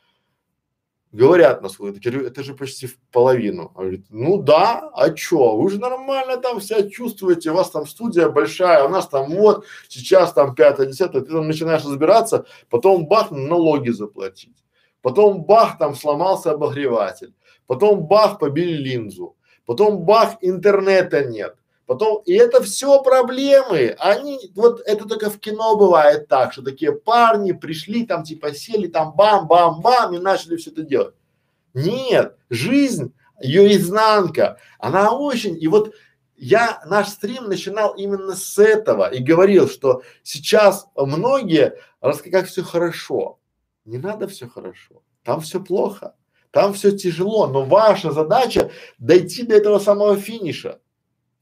[1.12, 3.72] Говорят на говорю, это же почти в половину.
[3.74, 7.84] Он говорит, ну да, а чё, вы же нормально там себя чувствуете, у вас там
[7.84, 13.06] студия большая, у нас там вот, сейчас там пятое, десятое, ты там начинаешь разбираться, потом
[13.06, 14.64] бах, налоги заплатить.
[15.02, 17.34] Потом бах, там сломался обогреватель.
[17.66, 19.36] Потом бах, побили линзу.
[19.66, 21.56] Потом бах, интернета нет.
[21.90, 23.96] Потом, и это все проблемы.
[23.98, 28.86] Они, вот это только в кино бывает так, что такие парни пришли там типа сели
[28.86, 31.16] там бам-бам-бам и начали все это делать.
[31.74, 35.92] Нет, жизнь ее изнанка, она очень, и вот
[36.36, 42.62] я наш стрим начинал именно с этого и говорил, что сейчас многие рассказывают, как все
[42.62, 43.40] хорошо.
[43.84, 46.14] Не надо все хорошо, там все плохо,
[46.52, 50.78] там все тяжело, но ваша задача дойти до этого самого финиша.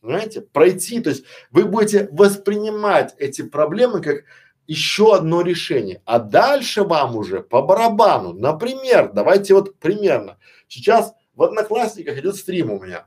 [0.00, 0.40] Понимаете?
[0.40, 4.24] Пройти, то есть вы будете воспринимать эти проблемы как
[4.66, 8.32] еще одно решение, а дальше вам уже по барабану.
[8.34, 10.38] Например, давайте вот примерно.
[10.68, 13.06] Сейчас в Одноклассниках идет стрим у меня,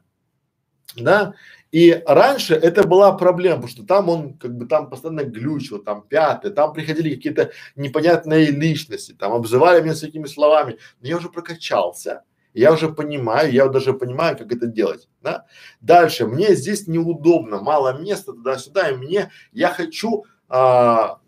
[0.95, 1.33] да,
[1.71, 6.01] и раньше это была проблема, потому что там он как бы там постоянно глючил, там
[6.01, 10.79] пятый, там приходили какие-то непонятные личности, там обзывали меня всякими словами.
[10.99, 12.23] Но я уже прокачался,
[12.53, 15.45] я уже понимаю, я даже понимаю, как это делать, да.
[15.79, 21.19] Дальше, мне здесь неудобно, мало места туда-сюда, и мне, я хочу а,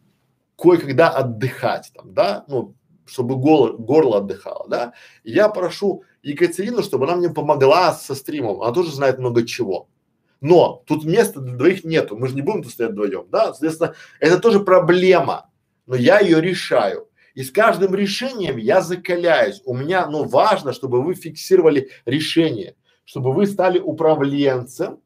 [0.58, 4.94] кое-когда отдыхать там, да, ну, чтобы горло, горло отдыхало, да.
[5.24, 9.88] Я прошу Екатерину, чтобы она мне помогла со стримом, она тоже знает много чего.
[10.42, 13.96] Но тут места для двоих нету, мы же не будем тут стоять вдвоем, да, соответственно,
[14.20, 15.50] это тоже проблема,
[15.86, 17.08] но я ее решаю.
[17.34, 19.62] И с каждым решением я закаляюсь.
[19.65, 25.00] У меня, ну, важно, чтобы вы фиксировали решение, чтобы вы стали управленцем,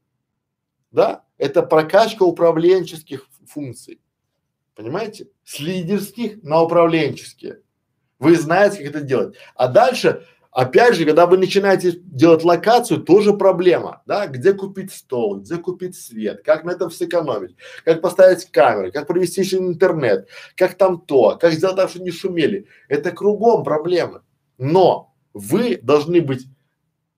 [0.91, 4.01] да, это прокачка управленческих функций.
[4.75, 5.27] Понимаете?
[5.43, 7.61] С лидерских на управленческие.
[8.19, 9.35] Вы знаете, как это делать.
[9.55, 10.25] А дальше
[10.57, 15.95] Опять же, когда вы начинаете делать локацию, тоже проблема, да, где купить стол, где купить
[15.95, 21.37] свет, как на этом сэкономить, как поставить камеры, как провести еще интернет, как там то,
[21.39, 22.65] как сделать так, чтобы не шумели.
[22.87, 24.23] Это кругом проблемы.
[24.57, 26.47] Но вы должны быть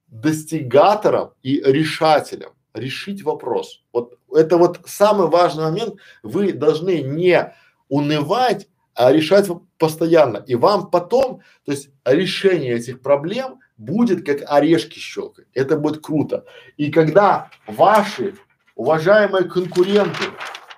[0.07, 3.85] достигатором и решателем, решить вопрос.
[3.93, 5.95] Вот это вот самый важный момент.
[6.23, 7.53] Вы должны не
[7.87, 8.67] унывать,
[8.99, 10.43] а решать постоянно.
[10.45, 15.47] И вам потом, то есть решение этих проблем будет как орешки щелкать.
[15.53, 16.43] Это будет круто.
[16.75, 18.35] И когда ваши
[18.75, 20.25] уважаемые конкуренты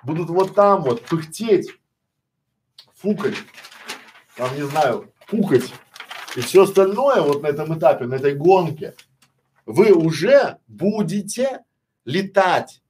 [0.04, 1.68] будут вот там вот пыхтеть,
[2.94, 3.34] фукать,
[4.36, 5.74] там не знаю, пукать
[6.36, 8.94] и все остальное вот на этом этапе, на этой гонке,
[9.66, 11.64] вы уже будете
[12.04, 12.81] летать.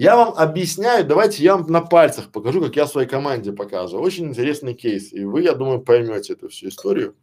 [0.00, 4.02] Я вам объясняю, давайте я вам на пальцах покажу, как я своей команде показываю.
[4.02, 7.14] Очень интересный кейс, и вы, я думаю, поймете эту всю историю.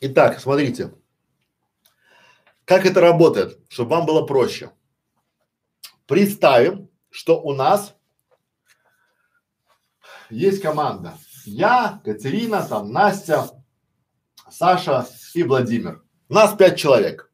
[0.00, 0.94] Итак, смотрите,
[2.64, 4.70] как это работает, чтобы вам было проще.
[6.06, 7.94] Представим, что у нас
[10.30, 13.50] есть команда я, Катерина, там Настя,
[14.50, 16.02] Саша и Владимир.
[16.28, 17.30] Нас пять человек.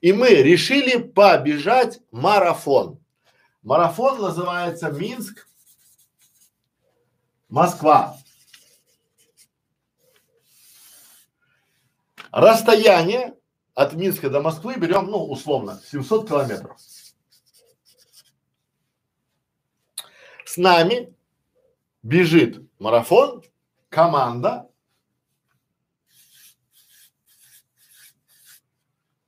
[0.00, 2.98] И мы решили побежать марафон.
[3.62, 5.46] Марафон называется Минск,
[7.48, 8.16] Москва.
[12.30, 13.34] Расстояние
[13.74, 16.78] от Минска до Москвы берем, ну, условно, 700 километров.
[20.44, 21.14] С нами
[22.02, 23.42] бежит марафон,
[23.88, 24.66] команда.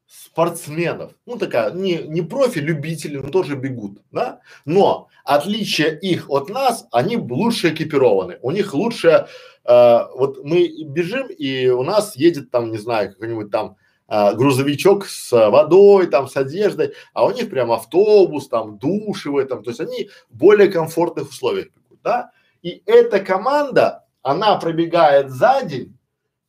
[0.06, 6.48] Спортсменов, ну такая, не, не профи, любители, но тоже бегут, да, но отличие их от
[6.48, 9.26] нас, они лучше экипированы, у них лучше,
[9.64, 13.76] э, вот мы бежим и у нас едет там, не знаю, какой-нибудь там
[14.08, 19.36] э, грузовичок с водой, там, с одеждой, а у них прям автобус, там, души в
[19.36, 22.30] этом, то есть они более комфортных условиях бегут, да,
[22.62, 25.98] и эта команда, она пробегает за день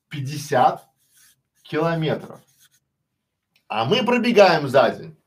[0.09, 0.87] 50
[1.63, 2.39] километров.
[3.67, 5.17] А мы пробегаем за день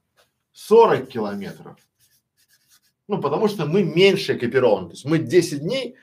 [0.52, 1.76] 40 километров.
[3.08, 4.88] Ну, потому что мы меньше экипированы.
[4.88, 5.96] То есть мы 10 дней,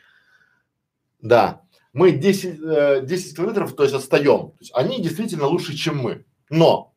[1.22, 1.62] да,
[1.93, 4.52] мы 10, э, 10 километров, то есть отстаем.
[4.52, 6.26] То есть они действительно лучше, чем мы.
[6.50, 6.93] Но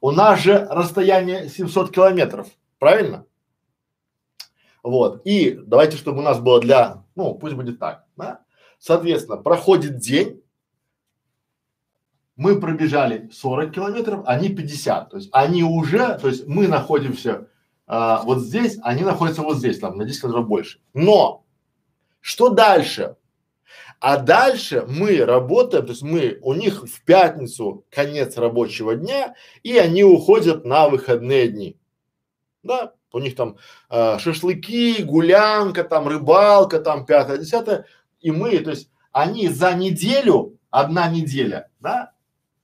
[0.00, 3.26] у нас же расстояние 700 километров, правильно?
[4.82, 5.22] Вот.
[5.24, 8.40] И давайте, чтобы у нас было для, ну, пусть будет так, да?
[8.78, 10.42] Соответственно, проходит день,
[12.36, 15.10] мы пробежали 40 километров, они 50.
[15.10, 17.48] То есть они уже, то есть мы находимся
[17.86, 20.80] а, вот здесь, они находятся вот здесь, там на 10 километров больше.
[20.94, 21.44] Но
[22.20, 23.16] что дальше?
[23.98, 29.76] А дальше мы работаем, то есть мы, у них в пятницу конец рабочего дня, и
[29.76, 31.76] они уходят на выходные дни.
[32.62, 33.56] Да, у них там
[33.90, 37.86] э, шашлыки, гулянка, там рыбалка, там пятое, десятое.
[38.20, 42.12] И мы, то есть они за неделю, одна неделя, да,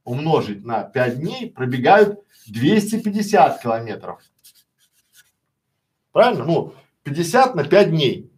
[0.05, 4.21] умножить на пять дней, пробегают 250 километров.
[6.13, 6.45] Правильно?
[6.45, 8.31] Ну, 50 на 5 дней.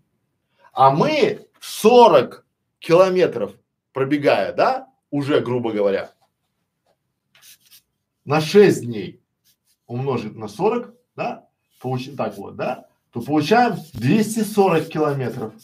[0.72, 2.44] А мы 40
[2.78, 3.52] километров
[3.92, 6.12] пробегая, да, уже грубо говоря,
[8.24, 9.20] на 6 дней
[9.86, 11.47] умножить на 40, да,
[11.79, 15.55] получим так вот, да, то получаем 240 километров.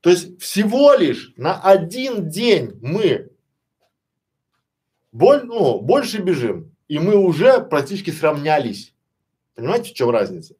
[0.00, 3.30] То есть всего лишь на один день мы
[5.12, 8.94] боль, ну, больше бежим, и мы уже практически сравнялись.
[9.54, 10.54] Понимаете, в чем разница?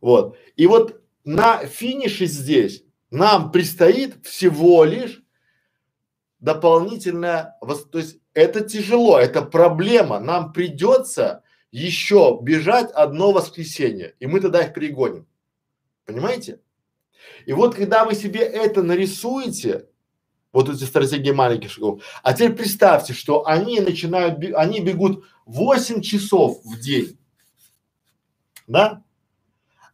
[0.00, 0.36] Вот.
[0.56, 5.22] И вот на финише здесь нам предстоит всего лишь
[6.40, 7.56] дополнительное,
[7.90, 10.18] то есть это тяжело, это проблема.
[10.18, 11.42] Нам придется
[11.74, 15.26] еще бежать одно воскресенье, и мы тогда их перегоним.
[16.06, 16.60] Понимаете?
[17.46, 19.88] И вот когда вы себе это нарисуете,
[20.52, 26.60] вот эти стратегии маленьких шагов, а теперь представьте, что они начинают, они бегут 8 часов
[26.64, 27.18] в день,
[28.68, 29.02] да?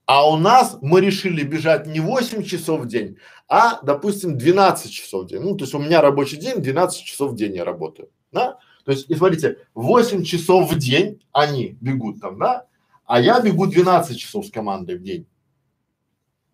[0.04, 3.16] А у нас мы решили бежать не 8 часов в день,
[3.48, 5.40] а, допустим, 12 часов в день.
[5.40, 8.58] Ну, то есть у меня рабочий день, 12 часов в день я работаю, да?
[8.90, 12.66] То есть, и смотрите, 8 часов в день они бегут там, да?
[13.04, 15.28] А я бегу 12 часов с командой в день,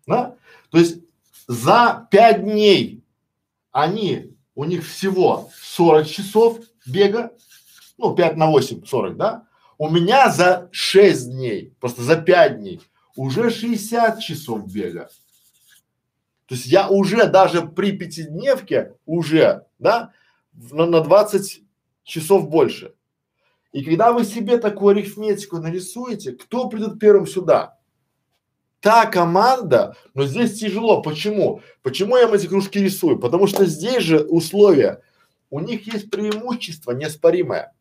[0.05, 0.35] да?
[0.69, 0.99] То есть
[1.47, 3.03] за 5 дней
[3.71, 7.31] они, у них всего 40 часов бега,
[7.97, 9.47] ну 5 на 8, 40, да?
[9.79, 12.81] У меня за 6 дней, просто за 5 дней
[13.15, 15.09] уже 60 часов бега.
[16.45, 20.13] То есть я уже даже при пятидневке уже, да,
[20.53, 21.63] на, на 20
[22.07, 22.95] часов больше.
[23.73, 27.77] И когда вы себе такую арифметику нарисуете, кто придет первым сюда?
[28.79, 31.01] Та команда, но здесь тяжело.
[31.01, 31.61] Почему?
[31.83, 33.19] Почему я им эти кружки рисую?
[33.19, 35.01] Потому что здесь же условия.
[35.49, 37.73] У них есть преимущество неоспоримое.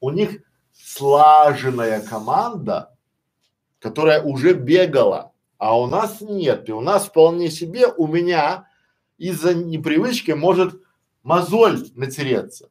[0.00, 0.42] У них
[0.72, 2.94] слаженная команда,
[3.78, 6.68] которая уже бегала, а у нас нет.
[6.68, 8.68] И у нас вполне себе, у меня
[9.18, 10.80] из-за непривычки может
[11.22, 12.70] мозоль натереться.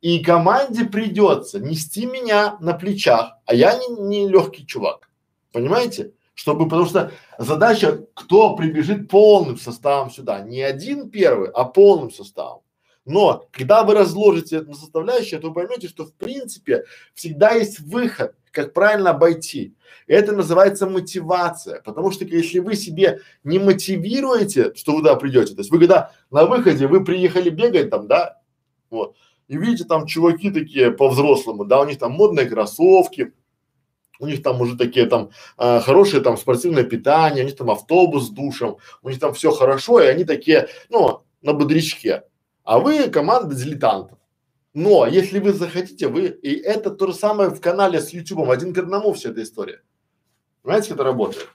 [0.00, 5.10] И команде придется нести меня на плечах, а я не, не легкий чувак.
[5.52, 6.12] Понимаете?
[6.34, 12.62] Чтобы, потому что задача, кто прибежит полным составом сюда, не один первый, а полным составом.
[13.04, 16.84] Но когда вы разложите это на составляющие, то вы поймете, что в принципе
[17.14, 19.74] всегда есть выход, как правильно обойти.
[20.06, 25.60] Это называется мотивация, потому что если вы себе не мотивируете, что вы туда придете, то
[25.60, 28.40] есть вы когда на выходе вы приехали бегать там, да,
[28.90, 29.16] вот,
[29.50, 33.32] и видите там чуваки такие по-взрослому, да, у них там модные кроссовки,
[34.20, 38.28] у них там уже такие там э, хорошие там спортивное питание, у них там автобус
[38.28, 42.22] с душем, у них там все хорошо, и они такие, ну, на бодрячке
[42.62, 44.18] а вы команда дилетантов.
[44.72, 48.72] Но если вы захотите, вы, и это то же самое в канале с Ютубом, один
[48.72, 49.82] к одному вся эта история.
[50.62, 51.48] Понимаете, как это работает?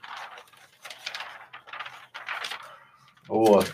[3.26, 3.64] Вот.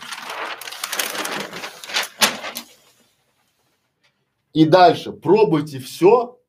[4.53, 6.39] И дальше пробуйте все,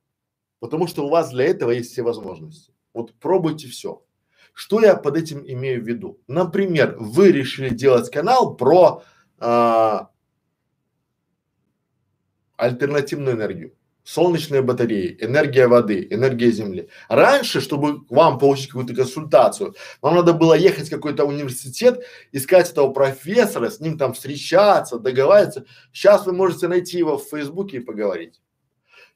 [0.61, 2.73] потому что у вас для этого есть все возможности.
[2.93, 4.05] Вот пробуйте все.
[4.53, 6.21] Что я под этим имею в виду?
[6.29, 9.03] Например, вы решили делать канал про
[9.39, 10.11] а,
[12.57, 13.75] альтернативную энергию.
[14.05, 16.89] Солнечные батареи, энергия воды, энергия земли.
[17.09, 22.93] Раньше, чтобы вам получить какую-то консультацию, вам надо было ехать в какой-то университет, искать этого
[22.93, 25.65] профессора, с ним там встречаться, договариваться.
[25.91, 28.43] Сейчас вы можете найти его в Фейсбуке и поговорить.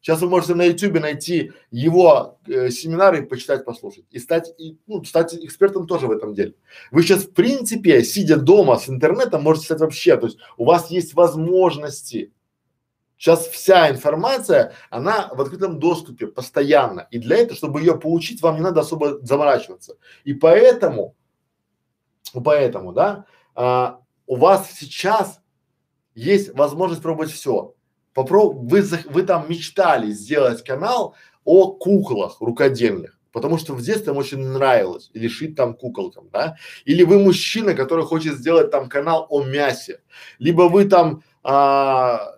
[0.01, 4.05] Сейчас вы можете на Ютубе найти его э, семинары почитать, послушать.
[4.11, 6.55] И стать, и, ну, стать экспертом тоже в этом деле.
[6.93, 10.91] Вы сейчас, в принципе, сидя дома с интернетом, можете стать вообще, то есть у вас
[10.91, 12.33] есть возможности
[13.19, 17.09] Сейчас вся информация, она в открытом доступе постоянно.
[17.11, 19.97] И для этого, чтобы ее получить, вам не надо особо заморачиваться.
[20.23, 21.17] И поэтому,
[22.33, 23.25] поэтому, да,
[23.57, 25.41] а, у вас сейчас
[26.15, 27.75] есть возможность пробовать все.
[28.15, 28.57] Попроб...
[28.71, 34.39] вы, вы там мечтали сделать канал о куклах рукодельных, потому что в детстве вам очень
[34.39, 40.03] нравилось, или там куколкам, да, или вы мужчина, который хочет сделать там канал о мясе,
[40.39, 42.38] либо вы там а,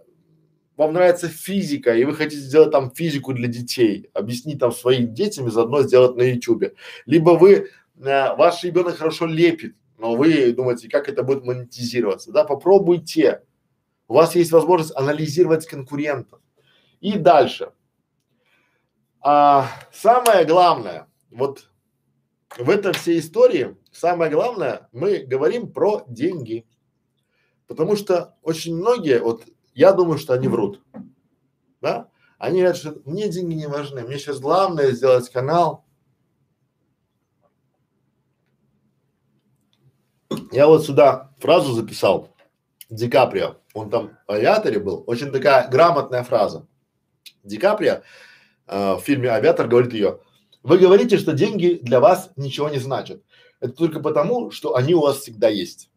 [0.81, 5.47] вам нравится физика, и вы хотите сделать там физику для детей, объяснить там своим детям
[5.47, 6.75] и заодно сделать на ютубе.
[7.05, 12.45] Либо вы, э, ваш ребенок хорошо лепит, но вы думаете, как это будет монетизироваться, да,
[12.45, 13.43] попробуйте.
[14.09, 16.41] У вас есть возможность анализировать конкурентов.
[17.03, 17.73] И дальше.
[19.21, 21.69] А, самое главное, вот
[22.57, 26.67] в этой всей истории, самое главное, мы говорим про деньги.
[27.67, 30.83] Потому что очень многие, вот я думаю, что они врут.
[31.81, 32.09] Да?
[32.39, 35.85] Они говорят, что мне деньги не важны, мне сейчас главное сделать канал.
[40.53, 42.35] Я вот сюда фразу записал.
[42.89, 46.67] Ди Каприо, он там в авиаторе был, очень такая грамотная фраза.
[47.45, 48.03] Ди Каприо
[48.67, 50.21] э, в фильме «Авиатор» говорит ее,
[50.63, 53.23] вы говорите, что деньги для вас ничего не значат.
[53.61, 55.91] Это только потому, что они у вас всегда есть.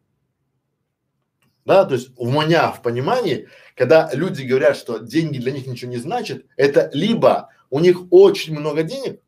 [1.64, 5.90] Да, то есть у меня в понимании, когда люди говорят, что деньги для них ничего
[5.90, 9.20] не значат, это либо у них очень много денег,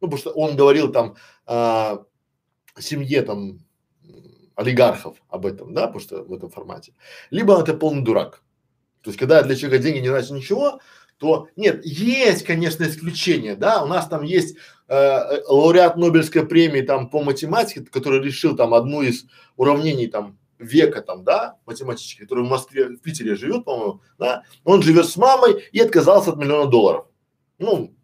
[0.00, 1.98] ну, потому что он говорил там э,
[2.78, 3.60] семье там
[4.54, 6.92] олигархов об этом, да, потому что в этом формате.
[7.30, 8.42] Либо это полный дурак.
[9.02, 10.80] То есть, когда для человека деньги не значит ничего,
[11.18, 14.56] то нет, есть, конечно, исключения, да, у нас там есть
[14.88, 19.26] э, лауреат Нобелевской премии там по математике, который решил там одну из
[19.56, 24.82] уравнений там века там, да, математический, который в Москве, в Питере живет, по-моему, да, он
[24.82, 27.06] живет с мамой и отказался от миллиона долларов.
[27.58, 27.94] Ну,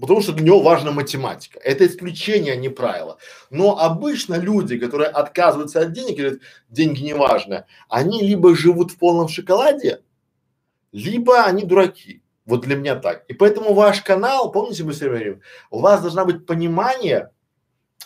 [0.00, 1.58] потому что для него важна математика.
[1.60, 3.18] Это исключение, а не правило.
[3.50, 8.98] Но обычно люди, которые отказываются от денег, говорят, деньги не важны, они либо живут в
[8.98, 10.02] полном шоколаде,
[10.90, 12.22] либо они дураки.
[12.44, 13.24] Вот для меня так.
[13.28, 17.30] И поэтому ваш канал, помните, мы все время говорим, у вас должна быть понимание,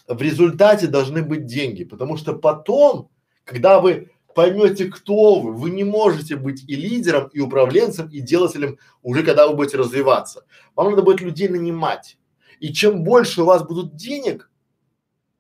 [0.07, 3.11] в результате должны быть деньги, потому что потом,
[3.45, 5.55] когда вы поймете, кто вы.
[5.55, 10.45] Вы не можете быть и лидером, и управленцем, и делателем уже когда вы будете развиваться.
[10.77, 12.19] Вам надо будет людей нанимать.
[12.61, 14.51] И чем больше у вас будут денег,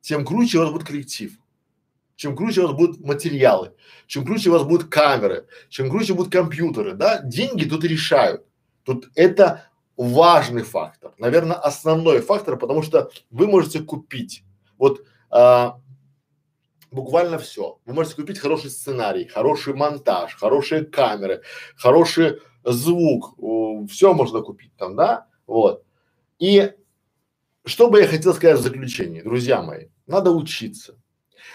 [0.01, 1.33] тем круче у вас будет коллектив.
[2.17, 3.75] Чем круче у вас будут материалы,
[4.07, 8.47] чем круче у вас будут камеры, чем круче будут компьютеры, да, деньги тут решают.
[8.83, 14.43] Тут это важный фактор, наверное, основной фактор, потому что вы можете купить.
[14.79, 15.81] Вот а,
[16.91, 17.79] буквально все.
[17.85, 21.43] Вы можете купить хороший сценарий, хороший монтаж, хорошие камеры,
[21.77, 23.37] хороший звук,
[23.91, 25.85] все можно купить там, да, вот.
[26.39, 26.73] И
[27.65, 30.99] что бы я хотел сказать в заключении, друзья мои, надо учиться.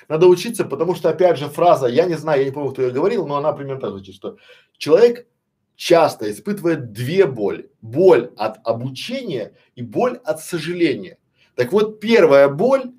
[0.08, 2.92] Надо учиться, потому что, опять же, фраза, я не знаю, я не помню, кто ее
[2.92, 4.38] говорил, но она примерно так звучит, что
[4.78, 5.28] человек
[5.76, 7.72] часто испытывает две боли.
[7.82, 11.18] Боль от обучения и боль от сожаления.
[11.56, 12.92] Так вот, первая боль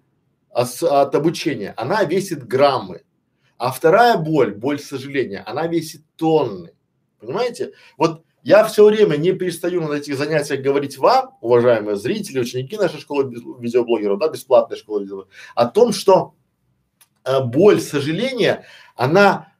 [0.52, 3.02] от, от обучения, она весит граммы.
[3.58, 6.72] А вторая боль, боль сожаления, она весит тонны.
[7.20, 7.72] Понимаете?
[7.96, 13.00] Вот я все время не перестаю на этих занятиях говорить вам, уважаемые зрители, ученики нашей
[13.00, 16.34] школы видеоблогеров, да, бесплатной школы видеоблогеров, о том, что
[17.24, 18.64] э, боль сожаления,
[18.96, 19.52] она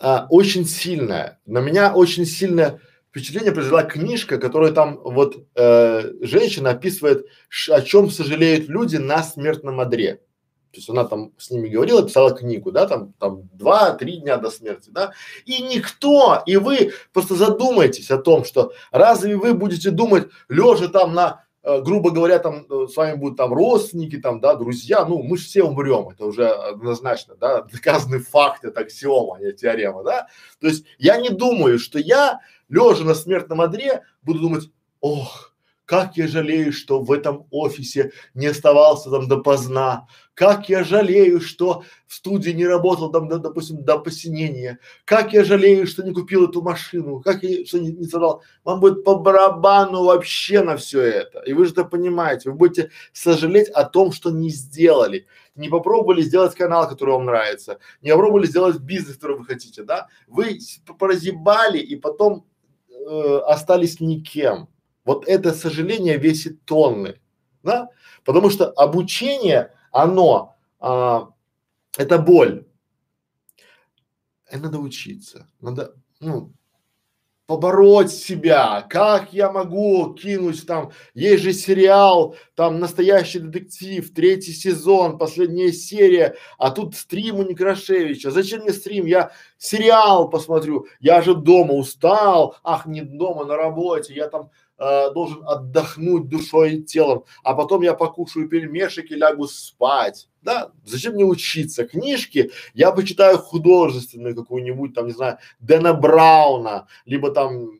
[0.00, 1.38] э, очень сильная.
[1.44, 2.80] На меня очень сильно
[3.18, 7.26] впечатление произвела книжка, которая там вот э, женщина описывает,
[7.68, 10.20] о чем сожалеют люди на смертном одре.
[10.70, 14.50] То есть она там с ними говорила, писала книгу, да, там, там два-три дня до
[14.50, 15.12] смерти, да.
[15.46, 21.14] И никто, и вы просто задумайтесь о том, что разве вы будете думать, лежа там
[21.14, 25.22] на э, грубо говоря, там э, с вами будут там родственники, там, да, друзья, ну,
[25.22, 30.04] мы же все умрем, это уже однозначно, да, доказанный факт, это аксиома, а не теорема,
[30.04, 30.28] да.
[30.60, 35.48] То есть я не думаю, что я лежа на смертном одре, буду думать, ох,
[35.88, 40.06] как я жалею, что в этом офисе не оставался там допоздна.
[40.34, 44.80] Как я жалею, что в студии не работал там, до, допустим, до посинения.
[45.06, 47.22] Как я жалею, что не купил эту машину.
[47.22, 48.42] Как я, что не, не собрал.
[48.64, 51.40] Вам будет по барабану вообще на все это.
[51.46, 52.50] И вы же это понимаете.
[52.50, 55.26] Вы будете сожалеть о том, что не сделали.
[55.56, 57.78] Не попробовали сделать канал, который вам нравится.
[58.02, 60.08] Не попробовали сделать бизнес, который вы хотите, да.
[60.26, 60.58] Вы
[60.98, 62.44] прозябали и потом
[63.08, 64.68] э, остались никем.
[65.04, 67.20] Вот это сожаление весит тонны,
[67.62, 67.88] да?
[68.24, 71.30] Потому что обучение, оно, а,
[71.96, 72.66] это боль.
[74.52, 76.52] И надо учиться, надо, ну,
[77.48, 85.16] побороть себя, как я могу кинуть там, есть же сериал, там настоящий детектив, третий сезон,
[85.16, 91.34] последняя серия, а тут стрим у Некрашевича, зачем мне стрим, я сериал посмотрю, я же
[91.34, 97.24] дома устал, ах не дома на работе, я там э, должен отдохнуть душой и телом,
[97.42, 100.28] а потом я покушаю пельмешек и лягу спать.
[100.42, 101.86] Да, зачем мне учиться?
[101.86, 107.78] Книжки я почитаю художественную какую-нибудь там, не знаю, Дэна Брауна, либо там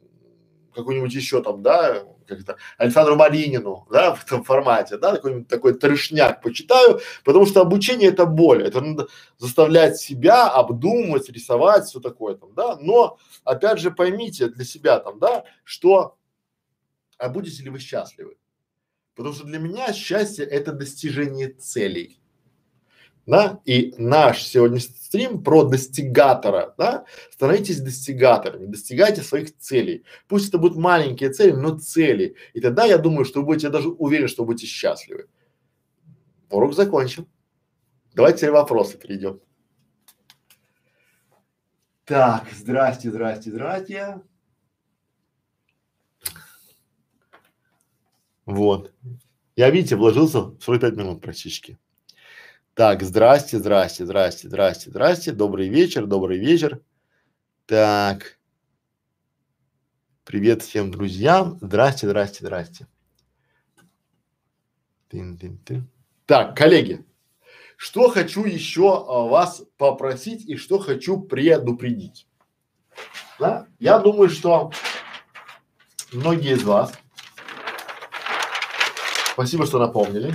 [0.74, 5.74] какую-нибудь еще там, да, как это, Александру Маринину, да, в этом формате, да, такой, такой
[5.74, 12.34] трешняк почитаю, потому что обучение это боль, это надо заставлять себя обдумывать, рисовать, все такое
[12.34, 16.16] там, да, но опять же поймите для себя там, да, что
[17.18, 18.36] а будете ли вы счастливы?
[19.14, 22.20] Потому что для меня счастье это достижение целей.
[23.26, 23.60] Да?
[23.64, 27.04] И наш сегодняшний стрим про достигатора, да?
[27.30, 30.04] Становитесь достигаторами, достигайте своих целей.
[30.28, 32.36] Пусть это будут маленькие цели, но цели.
[32.54, 35.26] И тогда я думаю, что вы будете, даже уверен, что будете счастливы.
[36.48, 37.26] Урок закончен.
[38.14, 39.40] Давайте вопросы перейдем.
[42.04, 44.22] Так, здрасте, здрасте, здрасте.
[48.48, 48.94] Вот.
[49.56, 51.78] Я, видите, вложился в 45 минут практически.
[52.72, 55.32] Так, здрасте, здрасте, здрасте, здрасте, здрасте.
[55.32, 56.80] Добрый вечер, добрый вечер.
[57.66, 58.38] Так.
[60.24, 61.58] Привет всем друзьям.
[61.60, 62.86] Здрасте, здрасте, здрасте.
[65.10, 65.82] Тын -тын -тын.
[66.24, 67.04] Так, коллеги,
[67.76, 72.26] что хочу еще а, вас попросить и что хочу предупредить.
[73.38, 73.66] Да?
[73.78, 74.72] Я думаю, что
[76.12, 76.94] многие из вас,
[79.38, 80.34] спасибо, что напомнили,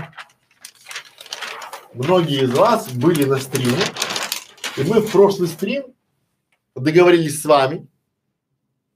[1.94, 3.84] многие из вас были на стриме,
[4.78, 5.94] и мы в прошлый стрим
[6.74, 7.86] договорились с вами,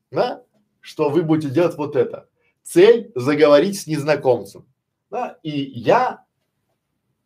[0.10, 0.44] да,
[0.80, 2.30] что вы будете делать вот это.
[2.64, 4.66] Цель заговорить с незнакомцем.
[5.10, 6.24] Да, и я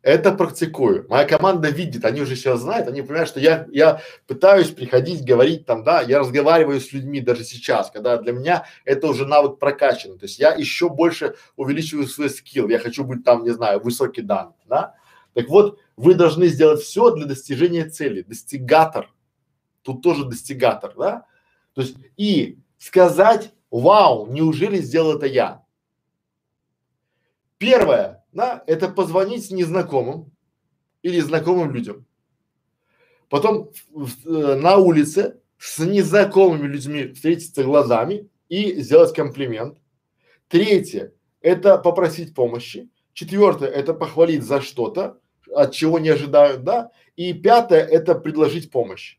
[0.02, 1.06] это практикую.
[1.08, 5.64] Моя команда видит, они уже сейчас знают, они понимают, что я, я пытаюсь приходить, говорить
[5.64, 10.18] там, да, я разговариваю с людьми даже сейчас, когда для меня это уже навык прокачан.
[10.18, 12.68] То есть я еще больше увеличиваю свой скилл.
[12.68, 14.94] Я хочу быть там, не знаю, высокий дан, да.
[15.34, 18.22] Так вот, вы должны сделать все для достижения цели.
[18.22, 19.08] Достигатор.
[19.82, 21.26] Тут тоже достигатор, да.
[21.74, 25.62] То есть и сказать, вау, неужели сделал это я?
[27.56, 30.32] Первое, да, это позвонить незнакомым
[31.02, 32.06] или знакомым людям.
[33.28, 39.78] Потом в, э, на улице с незнакомыми людьми встретиться глазами и сделать комплимент.
[40.48, 42.90] Третье– это попросить помощи.
[43.12, 45.18] Четвертое– это похвалить за что-то,
[45.54, 46.90] от чего не ожидают, да.
[47.16, 49.18] И пятое– это предложить помощь.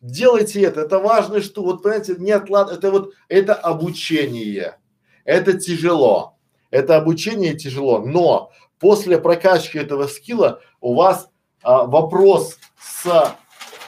[0.00, 4.80] Делайте это, это важно, что вот понимаете, не отклад, это вот, это обучение,
[5.24, 6.38] это тяжело,
[6.72, 8.50] это обучение тяжело, но
[8.80, 11.30] после прокачки этого скилла у вас
[11.62, 13.36] а, вопрос с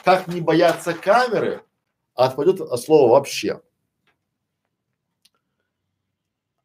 [0.05, 1.63] как не бояться камеры
[2.13, 3.59] отпадет от слова вообще.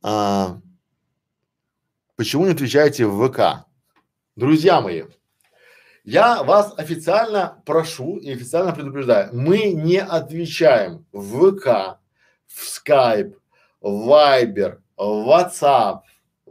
[0.02, 0.60] А,
[2.16, 3.66] почему не отвечаете в ВК?
[4.36, 5.04] Друзья мои,
[6.04, 11.98] я вас официально прошу и официально предупреждаю, мы не отвечаем в ВК,
[12.46, 13.34] в Skype,
[13.80, 16.00] в Viber, в WhatsApp,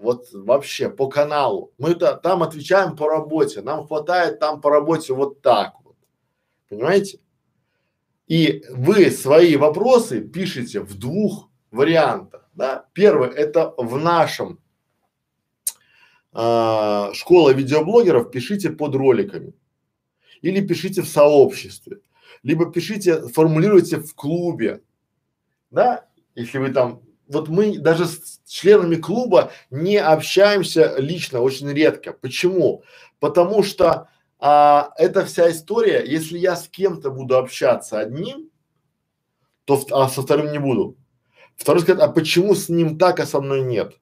[0.01, 1.73] вот вообще по каналу.
[1.77, 5.95] Мы-то там отвечаем по работе, нам хватает там по работе вот так вот,
[6.69, 7.19] понимаете?
[8.27, 12.85] И вы свои вопросы пишете в двух вариантах, да?
[12.93, 14.59] Первый– это в нашем
[16.33, 19.53] э, школа видеоблогеров, пишите под роликами
[20.41, 21.99] или пишите в сообществе,
[22.43, 24.81] либо пишите, формулируйте в клубе,
[25.71, 32.11] да, если вы там вот мы даже с членами клуба не общаемся лично, очень редко.
[32.11, 32.83] Почему?
[33.19, 34.09] Потому что
[34.39, 38.49] а, эта вся история, если я с кем-то буду общаться одним,
[39.65, 40.97] то а со вторым не буду.
[41.55, 43.93] Второй скажет, а почему с ним так, а со мной нет?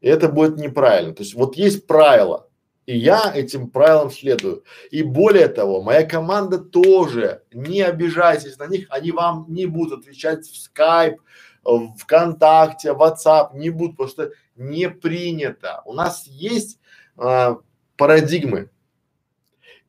[0.00, 1.14] И это будет неправильно.
[1.14, 2.48] То есть вот есть правила,
[2.86, 4.64] и я этим правилам следую.
[4.90, 10.46] И более того, моя команда тоже, не обижайтесь на них, они вам не будут отвечать
[10.46, 11.20] в скайп,
[11.64, 15.82] ВКонтакте, WhatsApp не будут, потому что не принято.
[15.84, 16.78] У нас есть
[17.16, 17.58] а,
[17.96, 18.70] парадигмы.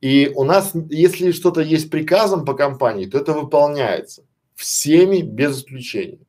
[0.01, 6.19] И у нас, если что-то есть приказом по компании, то это выполняется всеми без исключения.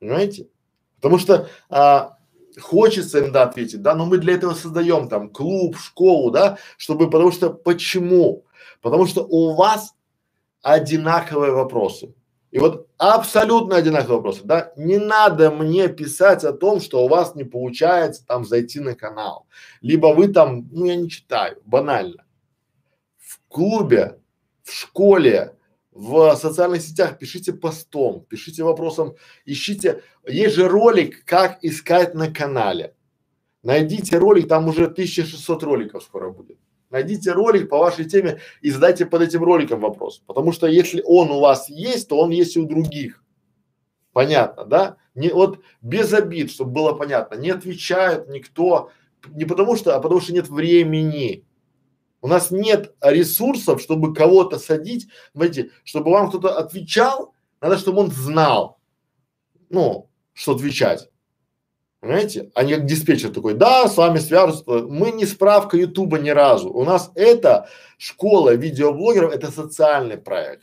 [0.00, 0.48] Понимаете?
[0.96, 2.18] Потому что а,
[2.60, 7.30] хочется иногда ответить, да, но мы для этого создаем там клуб, школу, да, чтобы, потому
[7.30, 8.44] что почему?
[8.80, 9.94] Потому что у вас
[10.62, 12.14] одинаковые вопросы.
[12.56, 17.34] И вот абсолютно одинаковые вопросы, да, не надо мне писать о том, что у вас
[17.34, 19.46] не получается там зайти на канал,
[19.82, 22.24] либо вы там, ну я не читаю, банально.
[23.18, 24.20] В клубе,
[24.62, 25.54] в школе,
[25.92, 32.94] в социальных сетях пишите постом, пишите вопросом, ищите, есть же ролик, как искать на канале.
[33.64, 36.56] Найдите ролик, там уже 1600 роликов скоро будет.
[36.90, 40.22] Найдите ролик по вашей теме и задайте под этим роликом вопрос.
[40.26, 43.24] Потому что если он у вас есть, то он есть и у других.
[44.12, 44.96] Понятно, да?
[45.14, 47.34] Не вот без обид, чтобы было понятно.
[47.34, 48.90] Не отвечает никто,
[49.28, 51.44] не потому что, а потому что нет времени.
[52.22, 58.10] У нас нет ресурсов, чтобы кого-то садить, знаете, чтобы вам кто-то отвечал, надо, чтобы он
[58.10, 58.78] знал,
[59.68, 61.08] ну, что отвечать.
[62.06, 62.52] Понимаете?
[62.62, 64.64] Не как диспетчер такой, да, с вами свяжутся.
[64.64, 66.70] Мы не справка Ютуба ни разу.
[66.70, 70.62] У нас это школа видеоблогеров, это социальный проект.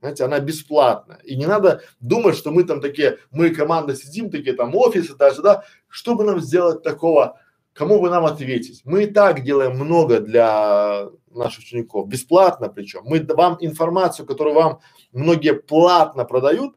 [0.00, 1.20] Знаете, она бесплатная.
[1.24, 5.40] И не надо думать, что мы там такие, мы команда сидим, такие там офисы даже,
[5.40, 7.40] да, чтобы нам сделать такого
[7.72, 8.82] кому бы нам ответить?
[8.84, 13.00] Мы и так делаем много для наших учеников, бесплатно причем.
[13.06, 14.80] Мы вам информацию, которую вам
[15.10, 16.76] многие платно продают,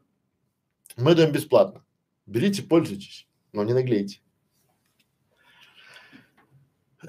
[0.96, 1.84] мы даем бесплатно.
[2.24, 4.20] Берите, пользуйтесь, но не наглейте.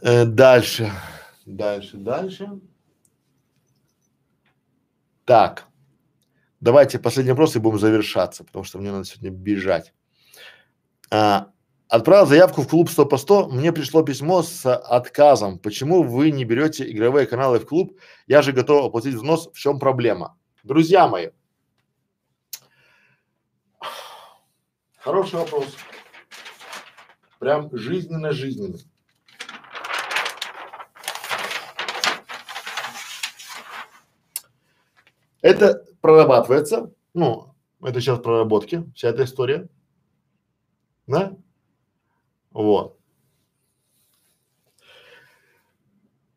[0.02, 0.92] Э, дальше,
[1.46, 2.60] дальше, дальше.
[5.26, 5.68] Так,
[6.60, 9.94] давайте последний вопрос и будем завершаться, потому что мне надо сегодня бежать.
[11.12, 11.52] А,
[11.88, 15.60] отправил заявку в клуб 100 по 100, мне пришло письмо с отказом.
[15.60, 18.00] Почему вы не берете игровые каналы в клуб?
[18.28, 20.38] Я же готов оплатить взнос, в чем проблема?
[20.64, 21.30] Друзья мои,
[24.98, 25.66] хороший вопрос.
[27.40, 28.86] Прям жизненно-жизненный.
[35.42, 39.70] Это прорабатывается, ну, это сейчас проработки, вся эта история,
[41.08, 41.36] да?
[42.52, 42.98] Вот.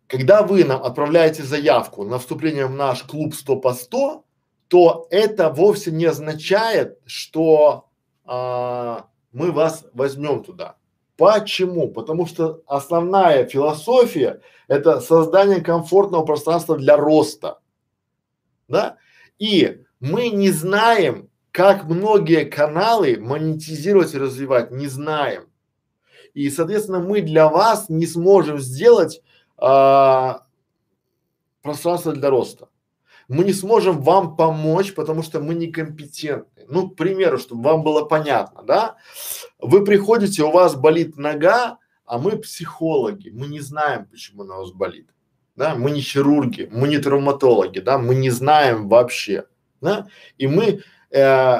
[0.06, 4.24] Когда вы нам отправляете заявку на вступление в наш клуб 100 по 100,
[4.68, 7.88] то это вовсе не означает, что
[8.24, 10.76] а, мы вас возьмем туда.
[11.16, 11.88] Почему?
[11.88, 17.58] Потому что основная философия– это создание комфортного пространства для роста
[18.72, 18.96] да?
[19.38, 25.44] И мы не знаем, как многие каналы монетизировать и развивать, не знаем.
[26.34, 29.22] И, соответственно, мы для вас не сможем сделать
[29.58, 30.46] а,
[31.60, 32.68] пространство для роста.
[33.32, 36.66] Мы не сможем вам помочь, потому что мы некомпетентны.
[36.68, 38.96] Ну, к примеру, чтобы вам было понятно, да?
[39.58, 44.60] Вы приходите, у вас болит нога, а мы психологи, мы не знаем, почему она у
[44.60, 45.12] вас болит
[45.56, 49.44] да, мы не хирурги, мы не травматологи, да, мы не знаем вообще,
[49.80, 50.08] да,
[50.38, 51.56] и мы, э,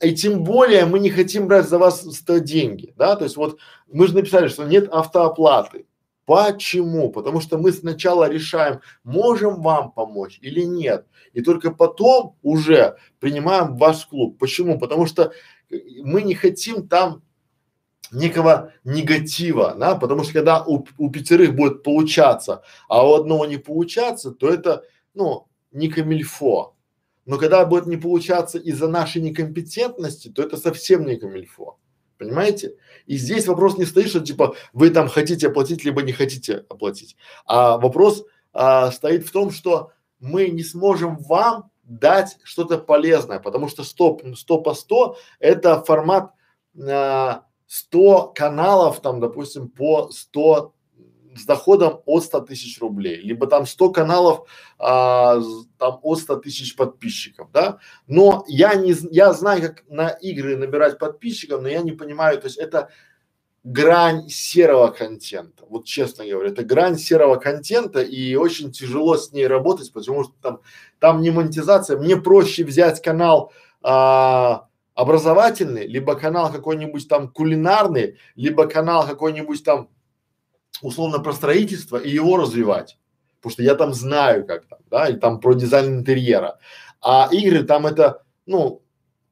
[0.00, 3.58] и тем более мы не хотим брать за вас 100 деньги, да, то есть вот
[3.86, 5.86] мы же написали, что нет автооплаты.
[6.24, 7.10] Почему?
[7.10, 13.76] Потому что мы сначала решаем, можем вам помочь или нет, и только потом уже принимаем
[13.76, 14.38] ваш клуб.
[14.38, 14.78] Почему?
[14.78, 15.32] Потому что
[16.02, 17.22] мы не хотим там
[18.12, 23.56] некого негатива, да, потому что когда у, у пятерых будет получаться, а у одного не
[23.56, 26.76] получаться, то это, ну, не камильфо.
[27.24, 31.78] Но когда будет не получаться из-за нашей некомпетентности, то это совсем не камильфо.
[32.18, 32.76] Понимаете?
[33.06, 37.16] И здесь вопрос не стоит, что типа вы там хотите оплатить, либо не хотите оплатить.
[37.46, 43.68] А вопрос а, стоит в том, что мы не сможем вам дать что-то полезное, потому
[43.68, 46.32] что 100, 100 по 100 это формат
[46.78, 50.74] а, 100 каналов там, допустим, по 100
[51.36, 55.40] с доходом от 100 тысяч рублей, либо там 100 каналов а,
[55.78, 57.78] там от 100 тысяч подписчиков, да.
[58.06, 62.46] Но я не, я знаю, как на игры набирать подписчиков, но я не понимаю, то
[62.46, 62.90] есть это
[63.64, 69.46] грань серого контента, вот честно говоря, это грань серого контента и очень тяжело с ней
[69.46, 70.60] работать, потому что там,
[70.98, 73.52] там не монетизация, мне проще взять канал
[73.82, 79.88] а, образовательный, либо канал какой-нибудь там кулинарный, либо канал какой-нибудь там
[80.82, 82.98] условно про строительство и его развивать.
[83.40, 86.58] Потому что я там знаю как там, да, и там про дизайн интерьера.
[87.00, 88.82] А игры там это, ну,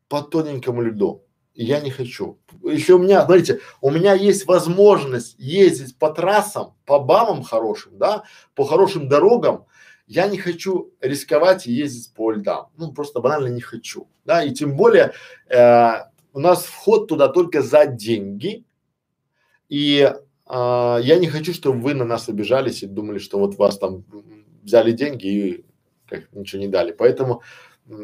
[0.08, 1.24] по тоненькому льду.
[1.54, 2.38] И я не хочу.
[2.64, 8.24] Еще у меня, смотрите, у меня есть возможность ездить по трассам, по бамам хорошим, да,
[8.54, 9.66] по хорошим дорогам,
[10.10, 12.70] я не хочу рисковать и ездить по льдам.
[12.76, 14.08] Ну, просто банально не хочу.
[14.24, 15.12] Да, и тем более
[15.48, 15.90] э,
[16.32, 18.64] у нас вход туда только за деньги.
[19.68, 20.12] И
[20.50, 24.04] э, я не хочу, чтобы вы на нас обижались и думали, что вот вас там
[24.62, 25.64] взяли деньги и
[26.06, 26.92] как, ничего не дали.
[26.92, 27.42] Поэтому,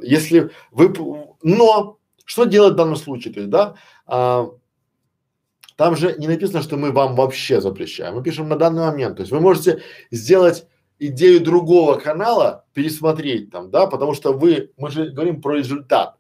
[0.03, 0.95] если вы,
[1.43, 3.75] но что делать в данном случае, то есть, да,
[4.07, 4.51] а,
[5.77, 8.15] там же не написано, что мы вам вообще запрещаем.
[8.15, 9.17] Мы пишем на данный момент.
[9.17, 10.67] То есть вы можете сделать
[10.99, 16.17] идею другого канала пересмотреть там, да, потому что вы, мы же говорим про результат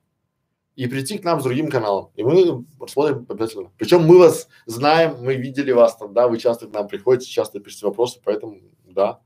[0.77, 2.11] и прийти к нам с другим каналом.
[2.15, 3.73] И мы посмотрим обязательно.
[3.79, 7.61] Причем мы вас знаем, мы видели вас там, да, вы часто к нам приходите, часто
[7.61, 9.21] пишете вопросы, поэтому да.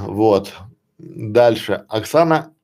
[0.00, 0.52] Вот.
[0.98, 1.84] Дальше.
[1.88, 2.54] Оксана.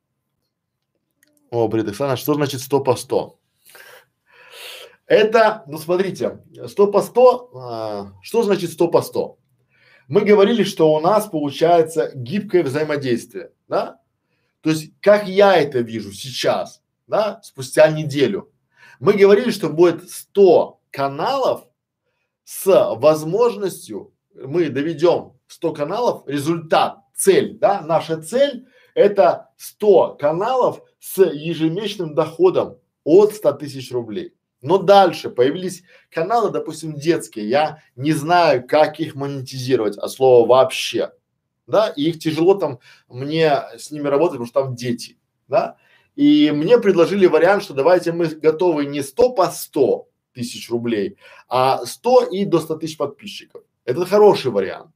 [1.51, 2.16] О, привет, Оксана.
[2.16, 3.39] Что значит 100 по 100?
[5.07, 9.39] Это, ну смотрите, 100 по 100, а, что значит 100 по 100?
[10.09, 13.98] мы говорили, что у нас получается гибкое взаимодействие, да?
[14.61, 18.53] То есть, как я это вижу сейчас, да, спустя неделю.
[19.01, 21.67] Мы говорили, что будет 100 каналов
[22.45, 31.23] с возможностью, мы доведем 100 каналов, результат, цель, да, наша цель это 100 каналов с
[31.23, 34.35] ежемесячным доходом от 100 тысяч рублей.
[34.61, 41.13] Но дальше появились каналы, допустим, детские, я не знаю, как их монетизировать, от слова вообще,
[41.69, 45.77] да, и их тяжело там мне с ними работать, потому что там дети, да,
[46.16, 51.16] и мне предложили вариант, что давайте мы готовы не 100 по 100 тысяч рублей,
[51.49, 53.62] а 100 и до 100 тысяч подписчиков.
[53.85, 54.91] Это хороший вариант.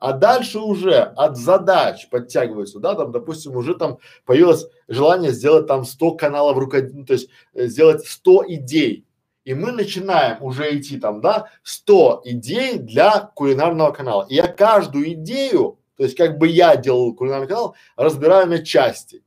[0.00, 5.84] А дальше уже от задач подтягиваются, да, там, допустим, уже там появилось желание сделать там
[5.84, 6.84] 100 каналов рукод...
[6.92, 9.06] ну, то есть э, сделать 100 идей.
[9.44, 14.26] И мы начинаем уже идти там, да, 100 идей для кулинарного канала.
[14.28, 19.22] И я каждую идею, то есть как бы я делал кулинарный канал, разбираю на части.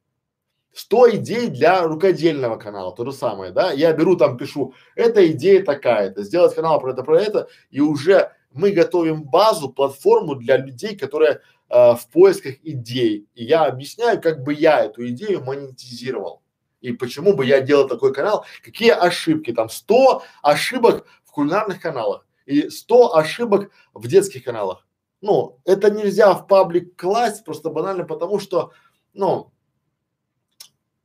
[0.74, 5.64] 100 идей для рукодельного канала, то же самое, да, я беру там, пишу, эта идея
[5.64, 10.96] такая-то, сделать канал про это, про это, и уже мы готовим базу, платформу для людей,
[10.96, 13.28] которые э, в поисках идей.
[13.34, 16.42] И я объясняю, как бы я эту идею монетизировал.
[16.82, 22.26] И почему бы я делал такой канал, какие ошибки, там 100 ошибок в кулинарных каналах
[22.46, 24.87] и 100 ошибок в детских каналах.
[25.22, 28.72] Ну, это нельзя в паблик класть просто банально потому, что,
[29.14, 29.52] ну,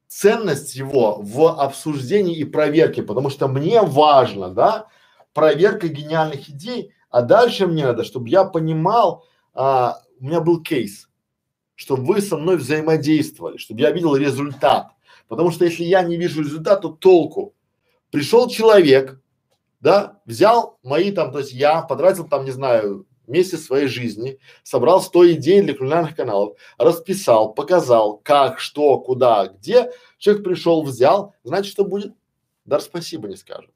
[0.07, 4.87] ценность его в обсуждении и проверке, потому что мне важно, да,
[5.33, 11.09] проверка гениальных идей, а дальше мне надо, чтобы я понимал, а, у меня был кейс,
[11.75, 14.93] чтобы вы со мной взаимодействовали, чтобы я видел результат.
[15.29, 17.55] Потому что если я не вижу результата, то толку.
[18.11, 19.19] Пришел человек,
[19.81, 25.01] да, взял мои там, то есть я потратил там, не знаю, месяц своей жизни, собрал
[25.01, 29.91] 100 идей для кулинарных каналов, расписал, показал, как, что, куда, где.
[30.19, 32.15] Человек пришел, взял, значит, что будет?
[32.65, 33.71] Дар спасибо не скажет.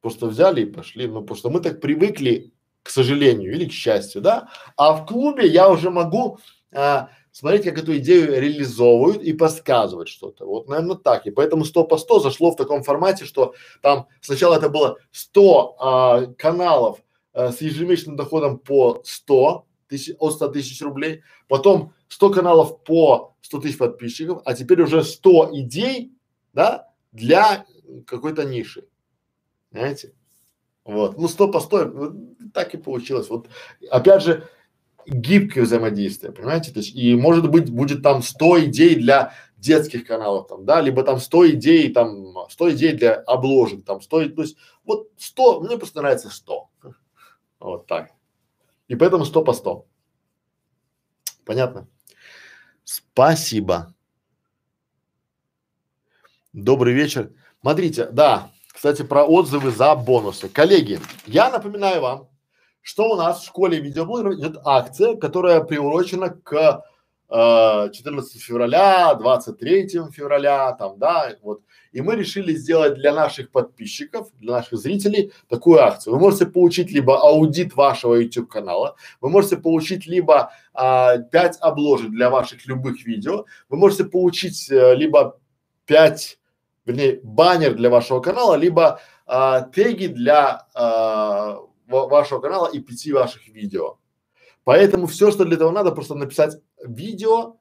[0.00, 4.22] Просто взяли и пошли, ну, потому что мы так привыкли к сожалению или к счастью,
[4.22, 4.48] да.
[4.76, 6.38] А в клубе я уже могу
[6.72, 10.46] а, смотреть, как эту идею реализовывают и подсказывать что-то.
[10.46, 11.26] Вот, наверное, так.
[11.26, 15.76] И поэтому 100 по 100 зашло в таком формате, что там сначала это было 100
[15.78, 17.00] а, каналов
[17.36, 23.36] а, с ежемесячным доходом по 100 тысяч, от 100 тысяч рублей, потом 100 каналов по
[23.42, 26.12] 100 тысяч подписчиков, а теперь уже 100 идей,
[26.54, 27.66] да, для
[28.06, 28.88] какой-то ниши.
[29.70, 30.14] Понимаете?
[30.86, 31.18] Вот.
[31.18, 32.14] Ну, сто по сто, вот,
[32.54, 33.28] так и получилось.
[33.28, 33.48] Вот,
[33.90, 34.48] опять же,
[35.06, 36.72] гибкое взаимодействие, понимаете?
[36.72, 41.02] То есть, и может быть, будет там 100 идей для детских каналов, там, да, либо
[41.02, 44.56] там 100 идей, там, 100 идей для обложек, там, 100, то есть,
[44.86, 46.70] вот 100, мне просто нравится 100.
[47.66, 48.12] Вот так.
[48.86, 49.86] И поэтому 100 по 100.
[51.44, 51.88] Понятно?
[52.84, 53.92] Спасибо.
[56.52, 57.32] Добрый вечер.
[57.60, 60.48] Смотрите, да, кстати, про отзывы за бонусы.
[60.48, 62.28] Коллеги, я напоминаю вам,
[62.82, 66.84] что у нас в школе видеоблогеров идет акция, которая приурочена к
[67.28, 71.62] 14 февраля, 23 февраля, там, да, вот.
[71.92, 76.14] И мы решили сделать для наших подписчиков, для наших зрителей такую акцию.
[76.14, 82.10] Вы можете получить либо аудит вашего YouTube канала, вы можете получить либо а, 5 обложек
[82.10, 85.38] для ваших любых видео, вы можете получить а, либо
[85.86, 86.38] 5
[86.86, 91.58] вернее, баннер для вашего канала, либо а, теги для а,
[91.88, 93.98] вашего канала и пяти ваших видео.
[94.66, 97.58] Поэтому все, что для этого надо, просто написать видео,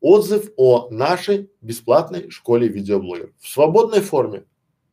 [0.00, 4.44] отзыв о нашей бесплатной школе видеоблогеров в свободной форме.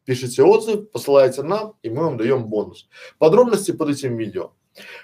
[0.05, 2.87] Пишите отзыв, посылаете нам, и мы вам даем бонус.
[3.17, 4.53] Подробности под этим видео.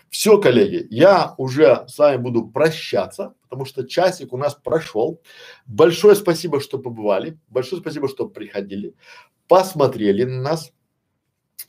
[0.10, 5.22] Все, коллеги, я уже с вами буду прощаться, потому что часик у нас прошел.
[5.66, 8.96] Большое спасибо, что побывали, большое спасибо, что приходили,
[9.50, 10.72] посмотрели на нас.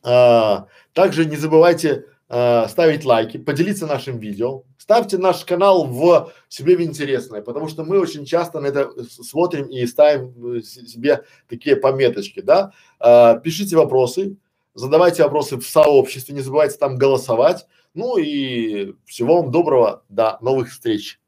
[0.05, 6.77] А, также не забывайте а, ставить лайки, поделиться нашим видео, ставьте наш канал в себе
[6.77, 11.77] в интересное, потому что мы очень часто на это смотрим и ставим э, себе такие
[11.77, 12.73] пометочки, да.
[13.01, 14.37] А, пишите вопросы,
[14.75, 17.67] задавайте вопросы в сообществе, не забывайте там голосовать.
[17.95, 21.19] Ну и всего вам доброго, до новых встреч.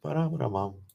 [0.00, 0.89] Пора, пора, мам.